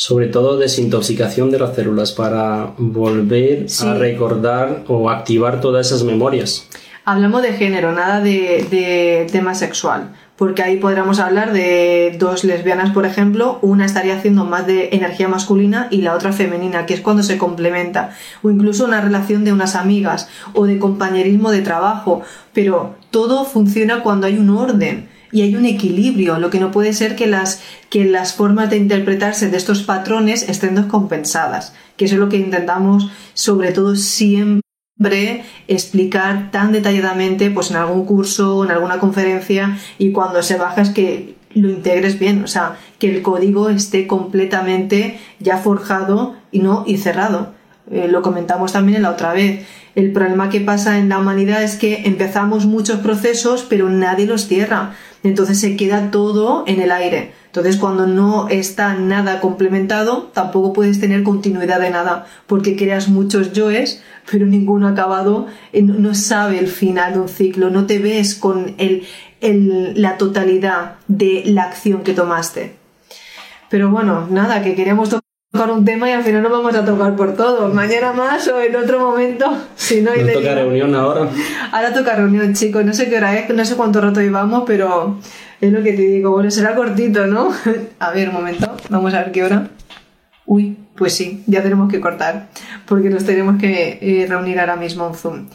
[0.00, 6.66] sobre todo desintoxicación de las células para volver a recordar o activar todas esas memorias.
[7.04, 13.04] Hablamos de género, nada de, tema sexual, porque ahí podríamos hablar de dos lesbianas, por
[13.04, 17.22] ejemplo, una estaría haciendo más de energía masculina y la otra femenina, que es cuando
[17.22, 22.22] se complementa, o incluso una relación de unas amigas o de compañerismo de trabajo,
[22.54, 26.92] pero todo funciona cuando hay un orden y hay un equilibrio, lo que no puede
[26.92, 32.14] ser que las, que las formas de interpretarse de estos patrones estén descompensadas, que eso
[32.14, 34.60] es lo que intentamos sobre todo siempre
[35.68, 40.90] explicar tan detalladamente pues en algún curso, en alguna conferencia y cuando se baja es
[40.90, 46.84] que lo integres bien, o sea, que el código esté completamente ya forjado y no
[46.86, 47.54] y cerrado.
[47.90, 49.66] Eh, lo comentamos también la otra vez.
[49.96, 54.46] El problema que pasa en la humanidad es que empezamos muchos procesos, pero nadie los
[54.46, 57.32] cierra entonces se queda todo en el aire.
[57.46, 63.52] Entonces cuando no está nada complementado, tampoco puedes tener continuidad de nada, porque creas muchos
[63.52, 68.76] yoes, pero ninguno acabado, no sabe el final de un ciclo, no te ves con
[68.78, 69.04] el,
[69.40, 72.74] la totalidad de la acción que tomaste.
[73.68, 75.10] Pero bueno, nada, que queríamos
[75.50, 77.68] tocar un tema y al final no vamos a tocar por todo.
[77.68, 79.46] Mañana más o en otro momento,
[79.76, 80.22] si no hay...
[80.22, 81.28] ¿No toca reunión ahora?
[81.72, 82.84] Ahora toca reunión, chicos.
[82.84, 85.18] No sé qué hora es, no sé cuánto rato llevamos, pero
[85.60, 86.30] es lo que te digo.
[86.30, 87.50] Bueno, será cortito, ¿no?
[87.98, 88.76] a ver, un momento.
[88.88, 89.68] Vamos a ver qué hora.
[90.46, 92.48] Uy, pues sí, ya tenemos que cortar,
[92.86, 95.46] porque nos tenemos que eh, reunir ahora mismo en Zoom.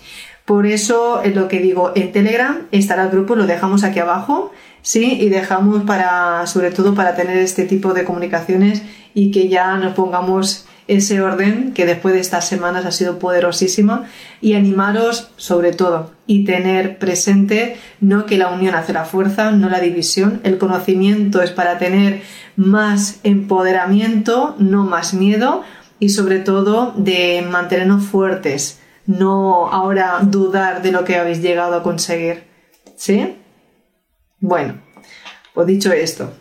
[0.45, 4.51] Por eso es lo que digo, en Telegram estará el grupo, lo dejamos aquí abajo,
[4.85, 5.17] ¿sí?
[5.19, 8.83] Y dejamos para, sobre todo para tener este tipo de comunicaciones
[9.15, 14.05] y que ya nos pongamos ese orden que después de estas semanas ha sido poderosísima
[14.41, 19.69] y animaros sobre todo y tener presente no que la unión hace la fuerza, no
[19.69, 22.21] la división, el conocimiento es para tener
[22.55, 25.63] más empoderamiento, no más miedo
[25.99, 31.81] y sobre todo de mantenernos fuertes, no ahora dudar de lo que habéis llegado a
[31.81, 32.43] conseguir.
[32.95, 33.35] ¿Sí?
[34.39, 34.81] Bueno,
[35.53, 36.31] pues dicho esto,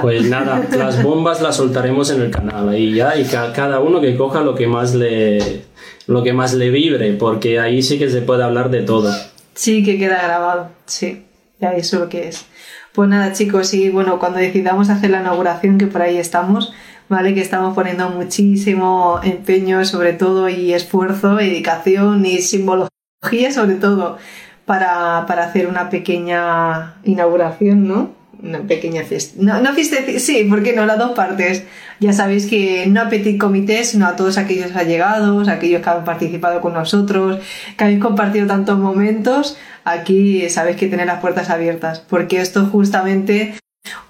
[0.00, 4.16] pues nada, las bombas las soltaremos en el canal ahí ya y cada uno que
[4.16, 5.64] coja lo que más le
[6.06, 9.12] lo que más le vibre, porque ahí sí que se puede hablar de todo.
[9.54, 11.24] Sí, que queda grabado, sí,
[11.60, 12.44] ya eso lo que es.
[12.92, 16.72] Pues nada, chicos, y bueno, cuando decidamos hacer la inauguración, que por ahí estamos,
[17.08, 17.34] ¿vale?
[17.34, 24.18] Que estamos poniendo muchísimo empeño, sobre todo, y esfuerzo, dedicación y simbología, sobre todo,
[24.64, 28.24] para, para hacer una pequeña inauguración, ¿no?
[28.44, 29.36] una pequeña fiesta.
[29.38, 30.86] No, no fiesta, sí, ¿por qué no?
[30.86, 31.64] Las dos partes.
[32.00, 36.04] Ya sabéis que no a petit comité, sino a todos aquellos allegados, aquellos que han
[36.04, 37.40] participado con nosotros,
[37.76, 39.56] que habéis compartido tantos momentos.
[39.84, 43.54] Aquí sabéis que tener las puertas abiertas, porque esto es justamente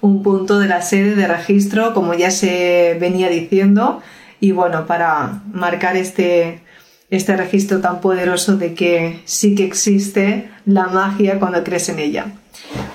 [0.01, 4.01] un punto de la sede de registro, como ya se venía diciendo,
[4.39, 6.61] y bueno, para marcar este,
[7.09, 12.25] este registro tan poderoso de que sí que existe la magia cuando crees en ella.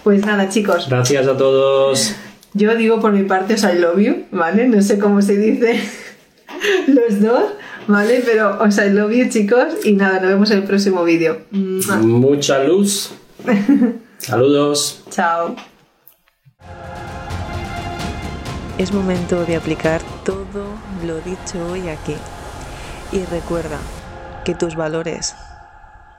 [0.02, 0.88] Pues nada, chicos.
[0.88, 2.14] Gracias a todos.
[2.52, 4.66] Yo digo por mi parte, os I love you, ¿vale?
[4.66, 5.80] No sé cómo se dice
[6.88, 7.44] los dos,
[7.86, 8.22] ¿vale?
[8.24, 9.66] Pero os I love you, chicos.
[9.84, 11.42] Y nada, nos vemos en el próximo vídeo.
[11.50, 13.12] Mucha luz.
[14.18, 15.02] Saludos.
[15.10, 15.54] Chao.
[18.78, 20.64] Es momento de aplicar todo
[21.06, 22.16] lo dicho hoy aquí.
[23.12, 23.78] Y recuerda
[24.44, 25.34] que tus valores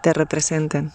[0.01, 0.91] te representen.